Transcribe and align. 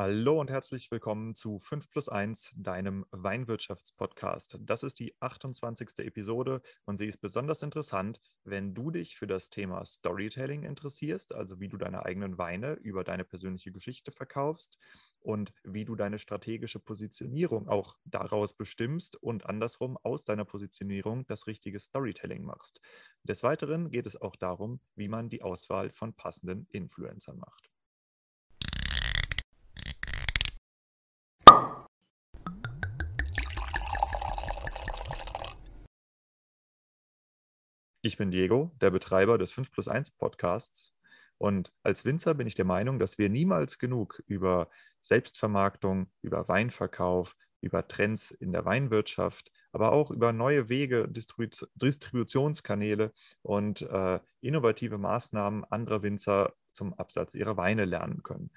Hallo 0.00 0.38
und 0.38 0.48
herzlich 0.48 0.92
willkommen 0.92 1.34
zu 1.34 1.58
5 1.58 1.90
plus 1.90 2.08
1, 2.08 2.52
deinem 2.56 3.04
Weinwirtschaftspodcast. 3.10 4.58
Das 4.60 4.84
ist 4.84 5.00
die 5.00 5.12
28. 5.18 6.06
Episode 6.06 6.62
und 6.84 6.98
sie 6.98 7.06
ist 7.06 7.16
besonders 7.16 7.64
interessant, 7.64 8.20
wenn 8.44 8.74
du 8.74 8.92
dich 8.92 9.16
für 9.16 9.26
das 9.26 9.50
Thema 9.50 9.84
Storytelling 9.84 10.62
interessierst, 10.62 11.34
also 11.34 11.58
wie 11.58 11.68
du 11.68 11.78
deine 11.78 12.04
eigenen 12.04 12.38
Weine 12.38 12.74
über 12.74 13.02
deine 13.02 13.24
persönliche 13.24 13.72
Geschichte 13.72 14.12
verkaufst 14.12 14.78
und 15.18 15.52
wie 15.64 15.84
du 15.84 15.96
deine 15.96 16.20
strategische 16.20 16.78
Positionierung 16.78 17.66
auch 17.66 17.96
daraus 18.04 18.52
bestimmst 18.52 19.16
und 19.16 19.46
andersrum 19.46 19.96
aus 20.04 20.24
deiner 20.24 20.44
Positionierung 20.44 21.26
das 21.26 21.48
richtige 21.48 21.80
Storytelling 21.80 22.44
machst. 22.44 22.80
Des 23.24 23.42
Weiteren 23.42 23.90
geht 23.90 24.06
es 24.06 24.14
auch 24.14 24.36
darum, 24.36 24.78
wie 24.94 25.08
man 25.08 25.28
die 25.28 25.42
Auswahl 25.42 25.90
von 25.90 26.14
passenden 26.14 26.68
Influencern 26.70 27.38
macht. 27.38 27.72
Ich 38.00 38.16
bin 38.16 38.30
Diego, 38.30 38.70
der 38.80 38.90
Betreiber 38.90 39.38
des 39.38 39.50
5 39.50 39.72
plus 39.72 39.88
1 39.88 40.12
Podcasts. 40.12 40.94
Und 41.36 41.72
als 41.82 42.04
Winzer 42.04 42.34
bin 42.34 42.46
ich 42.46 42.54
der 42.54 42.64
Meinung, 42.64 43.00
dass 43.00 43.18
wir 43.18 43.28
niemals 43.28 43.78
genug 43.78 44.22
über 44.26 44.68
Selbstvermarktung, 45.00 46.08
über 46.22 46.46
Weinverkauf, 46.46 47.34
über 47.60 47.88
Trends 47.88 48.30
in 48.30 48.52
der 48.52 48.64
Weinwirtschaft, 48.64 49.50
aber 49.72 49.90
auch 49.90 50.12
über 50.12 50.32
neue 50.32 50.68
Wege, 50.68 51.08
Distribu 51.08 51.66
Distributionskanäle 51.74 53.12
und 53.42 53.82
äh, 53.82 54.20
innovative 54.40 54.98
Maßnahmen 54.98 55.64
anderer 55.64 56.04
Winzer 56.04 56.54
zum 56.72 56.94
Absatz 56.94 57.34
ihrer 57.34 57.56
Weine 57.56 57.84
lernen 57.84 58.22
können. 58.22 58.50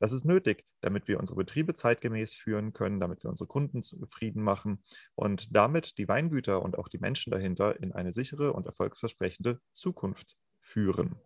Das 0.00 0.12
ist 0.12 0.24
nötig, 0.24 0.64
damit 0.80 1.06
wir 1.06 1.20
unsere 1.20 1.36
Betriebe 1.36 1.74
zeitgemäß 1.74 2.34
führen 2.34 2.72
können, 2.72 2.98
damit 2.98 3.22
wir 3.22 3.30
unsere 3.30 3.46
Kunden 3.46 3.82
zufrieden 3.82 4.42
machen 4.42 4.82
und 5.14 5.54
damit 5.54 5.98
die 5.98 6.08
Weingüter 6.08 6.62
und 6.62 6.78
auch 6.78 6.88
die 6.88 6.98
Menschen 6.98 7.30
dahinter 7.30 7.80
in 7.80 7.92
eine 7.92 8.12
sichere 8.12 8.52
und 8.54 8.66
erfolgsversprechende 8.66 9.60
Zukunft 9.72 10.36
führen. 10.60 11.20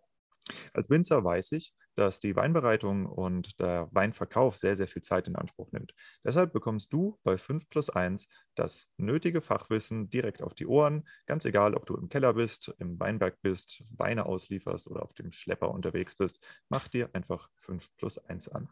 Als 0.73 0.89
Winzer 0.89 1.23
weiß 1.23 1.53
ich, 1.53 1.73
dass 1.95 2.19
die 2.19 2.35
Weinbereitung 2.35 3.05
und 3.05 3.59
der 3.59 3.87
Weinverkauf 3.91 4.57
sehr, 4.57 4.75
sehr 4.75 4.87
viel 4.87 5.01
Zeit 5.01 5.27
in 5.27 5.35
Anspruch 5.35 5.71
nimmt. 5.71 5.93
Deshalb 6.23 6.53
bekommst 6.53 6.93
du 6.93 7.17
bei 7.23 7.37
5 7.37 7.69
plus 7.69 7.89
1 7.89 8.27
das 8.55 8.91
nötige 8.97 9.41
Fachwissen 9.41 10.09
direkt 10.09 10.41
auf 10.41 10.53
die 10.53 10.67
Ohren, 10.67 11.07
ganz 11.25 11.45
egal, 11.45 11.73
ob 11.73 11.85
du 11.85 11.95
im 11.95 12.09
Keller 12.09 12.33
bist, 12.33 12.73
im 12.79 12.99
Weinberg 12.99 13.41
bist, 13.41 13.83
Weine 13.91 14.25
auslieferst 14.25 14.89
oder 14.89 15.03
auf 15.03 15.13
dem 15.13 15.31
Schlepper 15.31 15.71
unterwegs 15.71 16.15
bist. 16.15 16.45
Mach 16.69 16.87
dir 16.87 17.09
einfach 17.13 17.49
5 17.55 17.89
plus 17.95 18.17
1 18.17 18.49
an. 18.49 18.69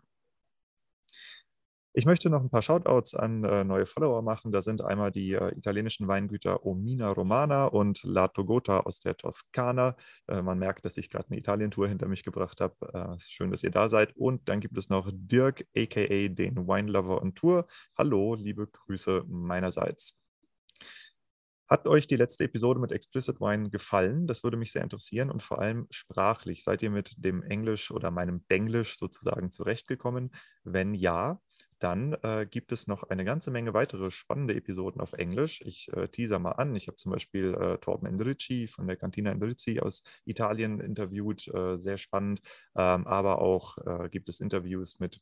Ich 1.95 2.07
möchte 2.07 2.31
noch 2.31 2.41
ein 2.41 2.49
paar 2.49 2.63
Shoutouts 2.63 3.13
an 3.13 3.43
äh, 3.43 3.63
neue 3.63 3.85
Follower 3.85 4.23
machen. 4.23 4.51
Da 4.51 4.63
sind 4.63 4.81
einmal 4.81 5.11
die 5.11 5.33
äh, 5.33 5.55
italienischen 5.55 6.07
Weingüter 6.07 6.65
Omina 6.65 7.11
Romana 7.11 7.65
und 7.65 8.01
La 8.01 8.29
Togota 8.29 8.79
aus 8.79 8.99
der 8.99 9.15
Toskana. 9.15 9.95
Äh, 10.27 10.41
man 10.41 10.57
merkt, 10.57 10.85
dass 10.85 10.97
ich 10.97 11.11
gerade 11.11 11.27
eine 11.27 11.37
Italien-Tour 11.37 11.87
hinter 11.87 12.07
mich 12.07 12.23
gebracht 12.23 12.61
habe. 12.61 12.75
Äh, 12.93 13.19
schön, 13.19 13.51
dass 13.51 13.61
ihr 13.61 13.69
da 13.69 13.89
seid. 13.89 14.17
Und 14.17 14.49
dann 14.49 14.59
gibt 14.59 14.75
es 14.75 14.89
noch 14.89 15.07
Dirk, 15.13 15.67
aka 15.77 16.29
den 16.29 16.67
Wine 16.67 16.91
Lover 16.91 17.21
on 17.21 17.35
Tour. 17.35 17.67
Hallo, 17.95 18.33
liebe 18.33 18.65
Grüße 18.65 19.25
meinerseits. 19.27 20.19
Hat 21.69 21.87
euch 21.87 22.07
die 22.07 22.15
letzte 22.15 22.43
Episode 22.45 22.79
mit 22.79 22.91
Explicit 22.91 23.39
Wine 23.39 23.69
gefallen? 23.69 24.25
Das 24.25 24.43
würde 24.43 24.57
mich 24.57 24.71
sehr 24.71 24.83
interessieren 24.83 25.29
und 25.29 25.43
vor 25.43 25.59
allem 25.59 25.85
sprachlich. 25.91 26.63
Seid 26.63 26.81
ihr 26.81 26.89
mit 26.89 27.13
dem 27.17 27.43
Englisch 27.43 27.91
oder 27.91 28.09
meinem 28.09 28.45
Denglisch 28.47 28.97
sozusagen 28.97 29.51
zurechtgekommen? 29.51 30.31
Wenn 30.63 30.95
ja, 30.95 31.39
dann 31.83 32.13
äh, 32.23 32.47
gibt 32.49 32.71
es 32.71 32.87
noch 32.87 33.03
eine 33.03 33.25
ganze 33.25 33.51
Menge 33.51 33.73
weitere 33.73 34.09
spannende 34.09 34.55
Episoden 34.55 35.01
auf 35.01 35.11
Englisch. 35.11 35.61
Ich 35.65 35.91
äh, 35.91 36.07
teaser 36.07 36.39
mal 36.39 36.53
an. 36.53 36.73
Ich 36.75 36.87
habe 36.87 36.95
zum 36.95 37.11
Beispiel 37.11 37.53
äh, 37.55 37.77
Torben 37.79 38.07
Endrici 38.07 38.67
von 38.67 38.87
der 38.87 38.95
Cantina 38.95 39.31
Endrici 39.31 39.81
aus 39.81 40.03
Italien 40.23 40.79
interviewt, 40.79 41.47
äh, 41.49 41.75
sehr 41.77 41.97
spannend. 41.97 42.39
Ähm, 42.75 43.05
aber 43.05 43.41
auch 43.41 43.77
äh, 43.79 44.07
gibt 44.09 44.29
es 44.29 44.39
Interviews 44.39 45.01
mit 45.01 45.19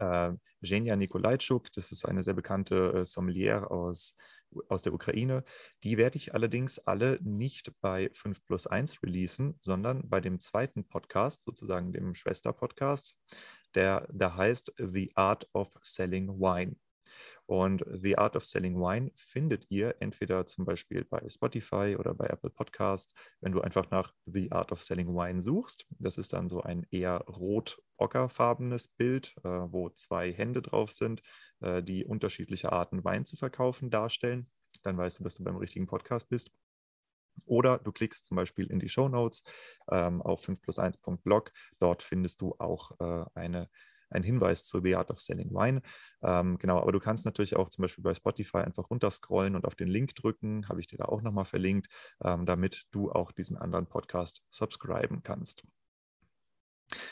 äh, 0.00 0.32
Genia 0.60 0.96
Nikolajczuk, 0.96 1.72
das 1.72 1.92
ist 1.92 2.04
eine 2.04 2.24
sehr 2.24 2.34
bekannte 2.34 2.92
äh, 2.92 3.04
Sommelier 3.04 3.70
aus, 3.70 4.16
aus 4.68 4.82
der 4.82 4.92
Ukraine. 4.92 5.44
Die 5.84 5.96
werde 5.98 6.16
ich 6.16 6.34
allerdings 6.34 6.80
alle 6.80 7.20
nicht 7.22 7.72
bei 7.80 8.10
5 8.12 8.44
plus 8.44 8.66
1 8.66 9.02
releasen, 9.04 9.56
sondern 9.62 10.08
bei 10.08 10.20
dem 10.20 10.40
zweiten 10.40 10.84
Podcast, 10.84 11.44
sozusagen 11.44 11.92
dem 11.92 12.14
Schwester-Podcast 12.14 13.16
der 13.74 14.06
da 14.12 14.36
heißt 14.36 14.74
The 14.78 15.12
Art 15.14 15.48
of 15.52 15.72
Selling 15.82 16.28
Wine. 16.40 16.76
Und 17.50 17.84
The 17.92 18.16
Art 18.16 18.36
of 18.36 18.44
Selling 18.44 18.76
Wine 18.76 19.10
findet 19.16 19.66
ihr 19.70 19.96
entweder 19.98 20.46
zum 20.46 20.64
Beispiel 20.64 21.04
bei 21.04 21.28
Spotify 21.28 21.96
oder 21.98 22.14
bei 22.14 22.26
Apple 22.26 22.50
Podcasts, 22.50 23.12
wenn 23.40 23.50
du 23.50 23.60
einfach 23.60 23.90
nach 23.90 24.14
The 24.26 24.52
Art 24.52 24.70
of 24.70 24.84
Selling 24.84 25.08
Wine 25.08 25.40
suchst. 25.40 25.84
Das 25.98 26.16
ist 26.16 26.32
dann 26.32 26.48
so 26.48 26.62
ein 26.62 26.86
eher 26.92 27.24
rot-ockerfarbenes 27.26 28.86
Bild, 28.86 29.34
äh, 29.42 29.48
wo 29.48 29.90
zwei 29.90 30.32
Hände 30.32 30.62
drauf 30.62 30.92
sind, 30.92 31.22
äh, 31.58 31.82
die 31.82 32.04
unterschiedliche 32.04 32.70
Arten 32.70 33.02
Wein 33.02 33.24
zu 33.24 33.34
verkaufen 33.36 33.90
darstellen. 33.90 34.48
Dann 34.84 34.96
weißt 34.96 35.18
du, 35.18 35.24
dass 35.24 35.34
du 35.34 35.42
beim 35.42 35.56
richtigen 35.56 35.88
Podcast 35.88 36.28
bist. 36.28 36.52
Oder 37.46 37.78
du 37.78 37.92
klickst 37.92 38.26
zum 38.26 38.36
Beispiel 38.36 38.66
in 38.66 38.78
die 38.78 38.88
Show 38.88 39.08
Notes 39.08 39.44
ähm, 39.90 40.22
auf 40.22 40.42
5 40.42 40.60
plus 40.60 40.78
1.blog. 40.78 41.52
Dort 41.78 42.02
findest 42.02 42.40
du 42.40 42.54
auch 42.58 42.92
äh, 43.00 43.24
eine, 43.34 43.68
einen 44.10 44.24
Hinweis 44.24 44.64
zu 44.64 44.80
The 44.80 44.96
Art 44.96 45.10
of 45.10 45.20
Selling 45.20 45.50
Wine. 45.50 45.82
Ähm, 46.22 46.58
genau, 46.58 46.80
aber 46.80 46.92
du 46.92 47.00
kannst 47.00 47.24
natürlich 47.24 47.56
auch 47.56 47.68
zum 47.68 47.82
Beispiel 47.82 48.04
bei 48.04 48.14
Spotify 48.14 48.58
einfach 48.58 48.90
runterscrollen 48.90 49.56
und 49.56 49.64
auf 49.64 49.74
den 49.74 49.88
Link 49.88 50.14
drücken. 50.14 50.68
Habe 50.68 50.80
ich 50.80 50.86
dir 50.86 50.98
da 50.98 51.06
auch 51.06 51.22
nochmal 51.22 51.44
verlinkt, 51.44 51.88
ähm, 52.24 52.46
damit 52.46 52.86
du 52.90 53.10
auch 53.10 53.32
diesen 53.32 53.56
anderen 53.56 53.86
Podcast 53.86 54.44
subscriben 54.48 55.22
kannst. 55.22 55.64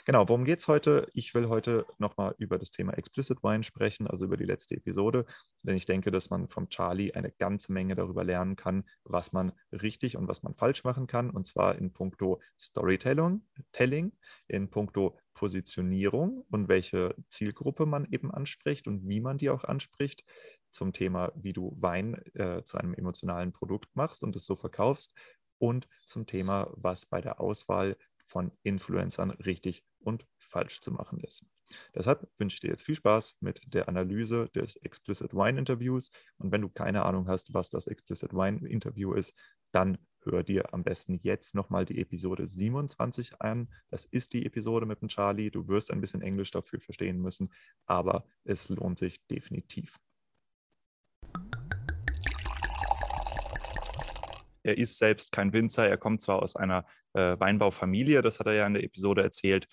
Genau, 0.05 0.29
worum 0.29 0.45
geht 0.45 0.59
es 0.59 0.69
heute? 0.69 1.09
Ich 1.13 1.35
will 1.35 1.49
heute 1.49 1.87
nochmal 1.99 2.35
über 2.39 2.59
das 2.59 2.71
Thema 2.71 2.95
Explicit 2.95 3.43
Wine 3.43 3.63
sprechen, 3.63 4.07
also 4.07 4.25
über 4.25 4.37
die 4.37 4.45
letzte 4.45 4.75
Episode, 4.77 5.25
denn 5.63 5.77
ich 5.77 5.87
denke, 5.87 6.11
dass 6.11 6.31
man 6.31 6.49
vom 6.49 6.69
Charlie 6.69 7.13
eine 7.13 7.31
ganze 7.31 7.73
Menge 7.73 7.95
darüber 7.95 8.25
lernen 8.25 8.57
kann, 8.57 8.85
was 9.05 9.33
man 9.33 9.53
richtig 9.71 10.17
und 10.17 10.27
was 10.29 10.43
man 10.43 10.55
falsch 10.55 10.85
machen 10.85 11.07
kann, 11.07 11.31
und 11.31 11.47
zwar 11.47 11.77
in 11.77 11.93
puncto 11.93 12.41
Storytelling, 12.59 13.43
Telling, 13.73 14.13
in 14.49 14.71
puncto 14.71 15.19
Positionierung 15.35 16.45
und 16.51 16.69
welche 16.69 17.15
Zielgruppe 17.29 17.87
man 17.87 18.07
eben 18.11 18.33
anspricht 18.33 18.89
und 18.89 19.09
wie 19.09 19.21
man 19.21 19.39
die 19.39 19.51
auch 19.51 19.65
anspricht, 19.65 20.25
zum 20.71 20.93
Thema, 20.93 21.33
wie 21.37 21.53
du 21.53 21.77
Wein 21.81 22.15
äh, 22.35 22.63
zu 22.65 22.79
einem 22.79 22.95
emotionalen 22.95 23.53
Produkt 23.53 23.95
machst 23.95 24.23
und 24.23 24.35
es 24.37 24.45
so 24.45 24.57
verkaufst. 24.57 25.17
Und 25.61 25.89
zum 26.07 26.27
Thema, 26.27 26.71
was 26.77 27.07
bei 27.07 27.21
der 27.21 27.41
Auswahl 27.41 27.97
von 28.29 28.53
Influencern 28.63 29.31
richtig 29.31 29.85
und 29.99 30.27
falsch 30.37 30.81
zu 30.81 30.93
machen 30.93 31.21
ist. 31.21 31.47
Deshalb 31.95 32.29
wünsche 32.39 32.55
ich 32.55 32.61
dir 32.61 32.71
jetzt 32.71 32.83
viel 32.83 32.95
Spaß 32.95 33.37
mit 33.41 33.61
der 33.67 33.89
Analyse 33.89 34.49
des 34.55 34.77
Explicit 34.77 35.35
Wine 35.35 35.59
Interviews. 35.59 36.11
Und 36.39 36.53
wenn 36.53 36.63
du 36.63 36.69
keine 36.69 37.05
Ahnung 37.05 37.29
hast, 37.29 37.53
was 37.53 37.71
das 37.71 37.87
Explicit 37.87 38.33
Wine 38.33 38.67
Interview 38.67 39.13
ist, 39.13 39.35
dann 39.73 39.99
hör 40.23 40.43
dir 40.43 40.73
am 40.73 40.83
besten 40.83 41.15
jetzt 41.15 41.55
nochmal 41.55 41.85
die 41.85 42.01
Episode 42.01 42.47
27 42.47 43.41
an. 43.41 43.69
Das 43.91 44.05
ist 44.05 44.33
die 44.33 44.47
Episode 44.47 44.87
mit 44.87 45.03
dem 45.03 45.09
Charlie. 45.09 45.51
Du 45.51 45.69
wirst 45.69 45.91
ein 45.91 46.01
bisschen 46.01 46.23
Englisch 46.23 46.51
dafür 46.51 46.81
verstehen 46.81 47.21
müssen, 47.21 47.53
aber 47.87 48.25
es 48.45 48.69
lohnt 48.69 48.99
sich 48.99 49.27
definitiv. 49.27 49.99
Er 54.69 54.77
ist 54.77 54.99
selbst 54.99 55.33
kein 55.33 55.55
Winzer. 55.55 55.89
Er 55.89 55.97
kommt 55.97 56.21
zwar 56.21 56.43
aus 56.43 56.55
einer 56.55 56.85
äh, 57.15 57.41
Weinbaufamilie, 57.41 58.21
das 58.21 58.39
hat 58.39 58.49
er 58.49 58.53
ja 58.53 58.67
in 58.67 58.75
der 58.75 58.85
Episode 58.85 59.23
erzählt, 59.23 59.67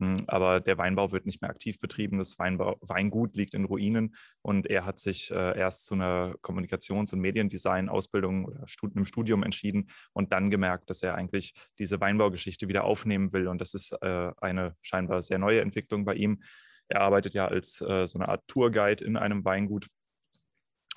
hm, 0.00 0.16
aber 0.26 0.58
der 0.58 0.76
Weinbau 0.76 1.12
wird 1.12 1.24
nicht 1.24 1.40
mehr 1.40 1.50
aktiv 1.50 1.78
betrieben. 1.78 2.18
Das 2.18 2.36
Weinbau, 2.40 2.76
Weingut 2.80 3.36
liegt 3.36 3.54
in 3.54 3.64
Ruinen 3.64 4.16
und 4.42 4.66
er 4.66 4.84
hat 4.84 4.98
sich 4.98 5.30
äh, 5.30 5.56
erst 5.56 5.86
zu 5.86 5.94
einer 5.94 6.34
Kommunikations- 6.42 7.12
und 7.12 7.20
Mediendesign-Ausbildung 7.20 8.46
oder 8.46 8.66
Stud 8.66 8.96
einem 8.96 9.04
Studium 9.04 9.44
entschieden 9.44 9.88
und 10.14 10.32
dann 10.32 10.50
gemerkt, 10.50 10.90
dass 10.90 11.04
er 11.04 11.14
eigentlich 11.14 11.54
diese 11.78 12.00
Weinbaugeschichte 12.00 12.66
wieder 12.66 12.82
aufnehmen 12.82 13.32
will. 13.32 13.46
Und 13.46 13.60
das 13.60 13.74
ist 13.74 13.92
äh, 14.02 14.32
eine 14.40 14.74
scheinbar 14.82 15.22
sehr 15.22 15.38
neue 15.38 15.60
Entwicklung 15.60 16.04
bei 16.04 16.14
ihm. 16.14 16.42
Er 16.88 17.02
arbeitet 17.02 17.34
ja 17.34 17.46
als 17.46 17.80
äh, 17.82 18.08
so 18.08 18.18
eine 18.18 18.28
Art 18.28 18.48
Tourguide 18.48 19.04
in 19.04 19.16
einem 19.16 19.44
Weingut 19.44 19.86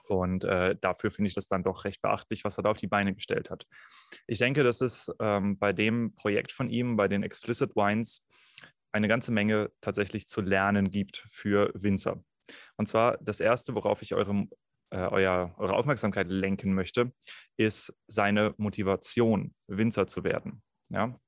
und 0.08 0.44
äh, 0.44 0.76
dafür 0.80 1.12
finde 1.12 1.30
ich 1.30 1.36
das 1.36 1.48
dann 1.48 1.64
doch 1.64 1.86
recht 1.86 2.02
beachtlich, 2.02 2.44
was 2.44 2.58
er 2.58 2.64
da 2.64 2.72
auf 2.72 2.78
die 2.78 2.88
Beine 2.88 3.14
gestellt 3.14 3.50
hat. 3.50 3.66
Ich 4.28 4.40
denke, 4.40 4.64
dass 4.64 4.82
es 4.82 5.12
ähm, 5.20 5.58
bei 5.58 5.74
dem 5.74 6.14
Projekt 6.16 6.52
von 6.52 6.70
ihm, 6.70 6.96
bei 6.96 7.08
den 7.08 7.24
Explicit 7.24 7.76
Wines, 7.76 8.26
eine 8.92 9.08
ganze 9.08 9.32
Menge 9.32 9.72
tatsächlich 9.82 10.28
zu 10.28 10.42
lernen 10.42 10.92
gibt 10.92 11.26
für 11.32 11.72
Winzer. 11.74 12.24
Und 12.78 12.88
zwar 12.88 13.18
das 13.18 13.40
Erste, 13.40 13.74
worauf 13.76 14.02
ich 14.02 14.14
eure, 14.14 14.48
äh, 14.92 14.98
euer, 14.98 15.56
eure 15.58 15.74
Aufmerksamkeit 15.74 16.28
lenken 16.28 16.74
möchte, 16.74 17.12
ist 17.58 17.94
seine 18.08 18.54
Motivation, 18.58 19.56
Winzer 19.68 20.08
zu 20.08 20.24
werden. 20.24 20.62
Ja? 20.90 21.20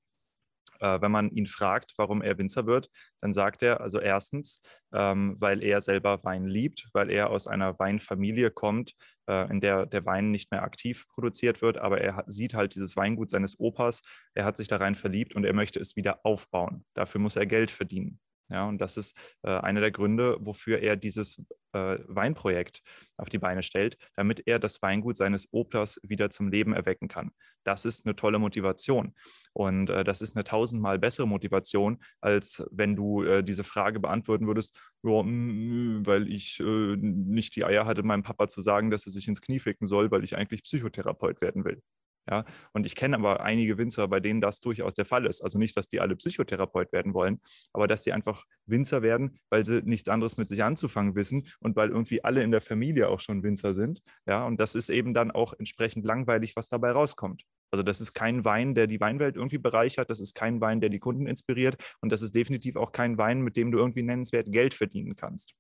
Äh, 0.80 1.02
wenn 1.02 1.12
man 1.12 1.30
ihn 1.32 1.46
fragt, 1.46 1.94
warum 1.98 2.22
er 2.22 2.38
Winzer 2.38 2.66
wird, 2.66 2.90
dann 3.22 3.34
sagt 3.34 3.64
er, 3.64 3.82
also 3.82 4.00
erstens, 4.00 4.62
ähm, 4.94 5.36
weil 5.40 5.64
er 5.64 5.82
selber 5.82 6.24
Wein 6.24 6.46
liebt, 6.46 6.90
weil 6.94 7.10
er 7.10 7.30
aus 7.30 7.48
einer 7.48 7.78
Weinfamilie 7.80 8.52
kommt, 8.52 8.94
äh, 9.28 9.50
in 9.50 9.62
der 9.62 9.86
der 9.86 10.06
Wein 10.06 10.32
nicht 10.32 10.52
mehr 10.52 10.64
aktiv 10.64 11.08
produziert 11.08 11.62
wird, 11.62 11.78
aber 11.78 12.02
er 12.02 12.16
hat, 12.18 12.32
sieht 12.32 12.54
halt 12.54 12.76
dieses 12.76 12.96
Weingut 12.96 13.30
seines 13.30 13.60
Opas, 13.60 14.02
er 14.34 14.46
hat 14.46 14.58
sich 14.58 14.68
da 14.68 14.78
rein 14.78 14.96
verliebt 14.96 15.36
und 15.36 15.46
er 15.46 15.54
möchte 15.54 15.80
es 15.80 15.96
wieder 15.96 16.20
aufbauen. 16.24 16.86
Dafür 16.94 17.22
muss 17.22 17.36
er 17.36 17.46
Geld 17.46 17.72
verdienen. 17.72 18.20
Ja, 18.50 18.68
und 18.68 18.80
das 18.80 18.96
ist 18.98 19.18
äh, 19.44 19.50
einer 19.50 19.82
der 19.82 19.92
Gründe, 19.92 20.38
wofür 20.40 20.80
er 20.80 20.96
dieses 20.96 21.42
äh, 21.74 21.98
Weinprojekt 22.08 22.84
auf 23.18 23.30
die 23.30 23.40
Beine 23.40 23.64
stellt, 23.64 23.98
damit 24.16 24.44
er 24.46 24.60
das 24.60 24.82
Weingut 24.84 25.18
seines 25.18 25.52
Oplers 25.52 26.00
wieder 26.04 26.30
zum 26.30 26.50
Leben 26.50 26.74
erwecken 26.74 27.08
kann. 27.08 27.32
Das 27.64 27.86
ist 27.86 28.06
eine 28.06 28.16
tolle 28.16 28.38
Motivation. 28.38 29.16
Und 29.54 29.90
äh, 29.90 30.04
das 30.04 30.22
ist 30.22 30.36
eine 30.36 30.44
tausendmal 30.44 31.00
bessere 31.00 31.28
Motivation, 31.28 32.04
als 32.22 32.64
wenn 32.72 32.96
du 32.96 33.24
äh, 33.24 33.44
diese 33.44 33.64
Frage 33.64 34.00
beantworten 34.00 34.46
würdest, 34.46 34.78
ja, 35.04 35.24
mh, 35.24 36.06
weil 36.06 36.32
ich 36.32 36.60
äh, 36.60 36.96
nicht 36.98 37.56
die 37.56 37.66
Eier 37.66 37.86
hatte, 37.88 38.04
meinem 38.04 38.24
Papa 38.24 38.48
zu 38.48 38.62
sagen, 38.62 38.92
dass 38.92 39.06
er 39.08 39.12
sich 39.12 39.28
ins 39.28 39.42
Knie 39.42 39.60
ficken 39.60 39.88
soll, 39.88 40.12
weil 40.12 40.24
ich 40.24 40.38
eigentlich 40.38 40.64
Psychotherapeut 40.64 41.42
werden 41.42 41.66
will. 41.66 41.82
Ja, 42.30 42.44
und 42.74 42.86
ich 42.86 42.96
kenne 42.96 43.18
aber 43.18 43.42
einige 43.42 43.78
Winzer, 43.78 44.08
bei 44.08 44.20
denen 44.20 44.42
das 44.42 44.60
durchaus 44.60 44.96
der 44.96 45.06
Fall 45.06 45.26
ist. 45.28 45.42
Also 45.42 45.60
nicht, 45.60 45.78
dass 45.78 45.88
die 45.88 46.00
alle 46.00 46.16
Psychotherapeut 46.16 46.92
werden 46.92 47.14
wollen, 47.14 47.40
aber 47.72 47.88
dass 47.88 48.04
sie 48.04 48.14
einfach 48.14 48.46
Winzer 48.66 49.04
werden, 49.04 49.40
weil 49.50 49.64
sie 49.64 49.82
nichts 49.84 50.10
anderes 50.10 50.38
mit 50.38 50.50
sich 50.50 50.64
anzufangen 50.64 51.16
wissen 51.16 51.48
und 51.60 51.76
weil 51.76 51.90
irgendwie 51.90 52.24
alle 52.24 52.42
in 52.42 52.52
der 52.52 52.62
Familie 52.62 53.10
auch 53.10 53.20
schon 53.20 53.44
Winzer 53.44 53.74
sind. 53.76 54.02
Ja, 54.26 54.46
und 54.46 54.60
das 54.60 54.74
ist 54.74 54.90
eben 54.90 55.14
dann 55.14 55.30
auch 55.30 55.54
entsprechend 55.54 56.04
langweilig, 56.04 56.56
was 56.56 56.68
dabei 56.68 56.92
rauskommt. 56.92 57.44
Also 57.72 57.84
das 57.84 58.02
ist 58.02 58.14
kein 58.14 58.44
Wein, 58.46 58.74
der 58.74 58.88
die 58.88 59.00
Weinwelt 59.00 59.36
irgendwie 59.36 59.58
bereichert, 59.58 60.10
das 60.10 60.20
ist 60.20 60.34
kein 60.34 60.62
Wein, 60.62 60.82
der 60.82 60.90
die 60.90 61.00
Kunden 61.00 61.28
inspiriert 61.28 61.78
und 62.02 62.12
das 62.12 62.22
ist 62.22 62.34
definitiv 62.34 62.76
auch 62.76 62.92
kein 62.92 63.18
Wein, 63.18 63.42
mit 63.42 63.58
dem 63.58 63.72
du 63.72 63.78
irgendwie 63.78 64.04
nennenswert 64.04 64.52
Geld 64.52 64.74
verdienen 64.74 65.16
kannst. 65.16 65.54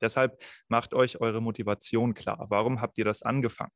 Deshalb 0.00 0.42
macht 0.68 0.94
euch 0.94 1.20
eure 1.20 1.40
Motivation 1.40 2.14
klar. 2.14 2.46
Warum 2.48 2.80
habt 2.80 2.98
ihr 2.98 3.04
das 3.04 3.22
angefangen? 3.22 3.72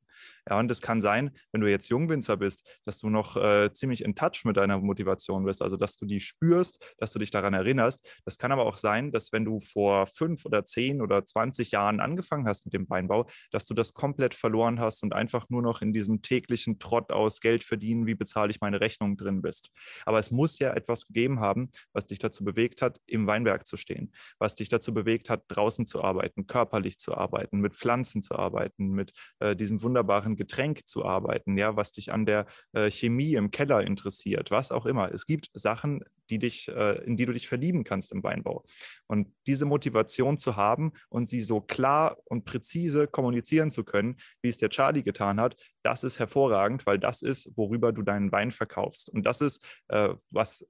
Ja, 0.49 0.59
und 0.59 0.71
es 0.71 0.81
kann 0.81 1.01
sein, 1.01 1.31
wenn 1.53 1.61
du 1.61 1.71
jetzt 1.71 1.89
Jungwinzer 1.89 2.37
bist, 2.37 2.69
dass 2.85 2.99
du 3.01 3.09
noch 3.09 3.37
äh, 3.37 3.73
ziemlich 3.73 4.03
in 4.03 4.15
Touch 4.15 4.43
mit 4.45 4.57
deiner 4.57 4.79
Motivation 4.79 5.45
bist, 5.45 5.63
also 5.63 5.77
dass 5.77 5.97
du 5.97 6.07
die 6.07 6.21
spürst, 6.21 6.85
dass 6.99 7.13
du 7.13 7.19
dich 7.19 7.31
daran 7.31 7.55
erinnerst. 7.55 8.09
Das 8.25 8.39
kann 8.39 8.51
aber 8.51 8.67
auch 8.67 8.77
sein, 8.77 9.13
dass 9.13 9.33
wenn 9.33 9.45
du 9.45 9.61
vor 9.61 10.07
fünf 10.07 10.45
oder 10.45 10.65
zehn 10.65 11.01
oder 11.01 11.25
zwanzig 11.25 11.71
Jahren 11.71 12.01
angefangen 12.01 12.47
hast 12.47 12.65
mit 12.65 12.75
dem 12.75 12.89
Weinbau, 12.89 13.29
dass 13.51 13.67
du 13.67 13.75
das 13.75 13.95
komplett 13.95 14.35
verloren 14.35 14.81
hast 14.81 15.03
und 15.03 15.13
einfach 15.13 15.49
nur 15.51 15.63
noch 15.63 15.83
in 15.83 15.93
diesem 15.93 16.23
täglichen 16.23 16.79
Trott 16.79 17.13
aus 17.13 17.41
Geld 17.41 17.63
verdienen, 17.63 18.07
wie 18.07 18.15
bezahle 18.15 18.51
ich 18.51 18.61
meine 18.61 18.81
Rechnung 18.81 19.17
drin 19.17 19.43
bist. 19.43 19.71
Aber 20.05 20.19
es 20.19 20.31
muss 20.31 20.59
ja 20.59 20.75
etwas 20.75 21.07
gegeben 21.07 21.41
haben, 21.41 21.71
was 21.93 22.07
dich 22.07 22.19
dazu 22.19 22.45
bewegt 22.45 22.83
hat, 22.83 23.01
im 23.07 23.27
Weinberg 23.27 23.67
zu 23.67 23.77
stehen, 23.77 24.13
was 24.39 24.55
dich 24.55 24.69
dazu 24.69 24.93
bewegt 24.93 25.31
hat, 25.31 25.45
draußen 25.49 25.87
zu 25.87 26.03
arbeiten, 26.03 26.08
körperlich 26.47 26.99
zu 26.99 27.17
arbeiten, 27.17 27.61
mit 27.61 27.75
Pflanzen 27.75 28.23
zu 28.23 28.35
arbeiten, 28.35 28.93
mit 28.93 29.13
äh, 29.39 29.57
diesem 29.57 29.83
wunderbaren 29.83 30.37
Getränk 30.37 30.89
zu 30.89 31.05
arbeiten, 31.05 31.57
ja, 31.59 31.77
was 31.77 31.93
dich 31.93 32.13
an 32.13 32.27
der 32.27 32.47
äh, 32.73 32.91
Chemie 32.91 33.35
im 33.35 33.51
Keller 33.51 33.83
interessiert, 33.83 34.51
was 34.51 34.73
auch 34.73 34.87
immer. 34.87 35.13
Es 35.13 35.27
gibt 35.27 35.51
Sachen, 35.55 36.05
die 36.31 36.39
dich, 36.39 36.69
äh, 36.69 37.03
in 37.05 37.17
die 37.17 37.27
du 37.27 37.33
dich 37.33 37.49
verlieben 37.49 37.85
kannst 37.85 38.13
im 38.13 38.23
Weinbau. 38.23 38.65
Und 39.07 39.33
diese 39.47 39.65
Motivation 39.65 40.39
zu 40.39 40.57
haben 40.57 40.93
und 41.09 41.27
sie 41.29 41.43
so 41.43 41.61
klar 41.61 42.19
und 42.27 42.45
präzise 42.45 43.07
kommunizieren 43.07 43.71
zu 43.71 43.85
können, 43.85 44.17
wie 44.43 44.49
es 44.49 44.59
der 44.59 44.71
Charlie 44.71 45.03
getan 45.03 45.41
hat, 45.41 45.57
das 45.83 46.05
ist 46.05 46.19
hervorragend, 46.19 46.87
weil 46.87 46.99
das 46.99 47.23
ist, 47.23 47.51
worüber 47.57 47.93
du 47.93 48.03
deinen 48.03 48.31
Wein 48.33 48.51
verkaufst. 48.51 49.11
Und 49.11 49.25
das 49.25 49.41
ist, 49.41 49.65
äh, 49.89 50.15
was 50.31 50.67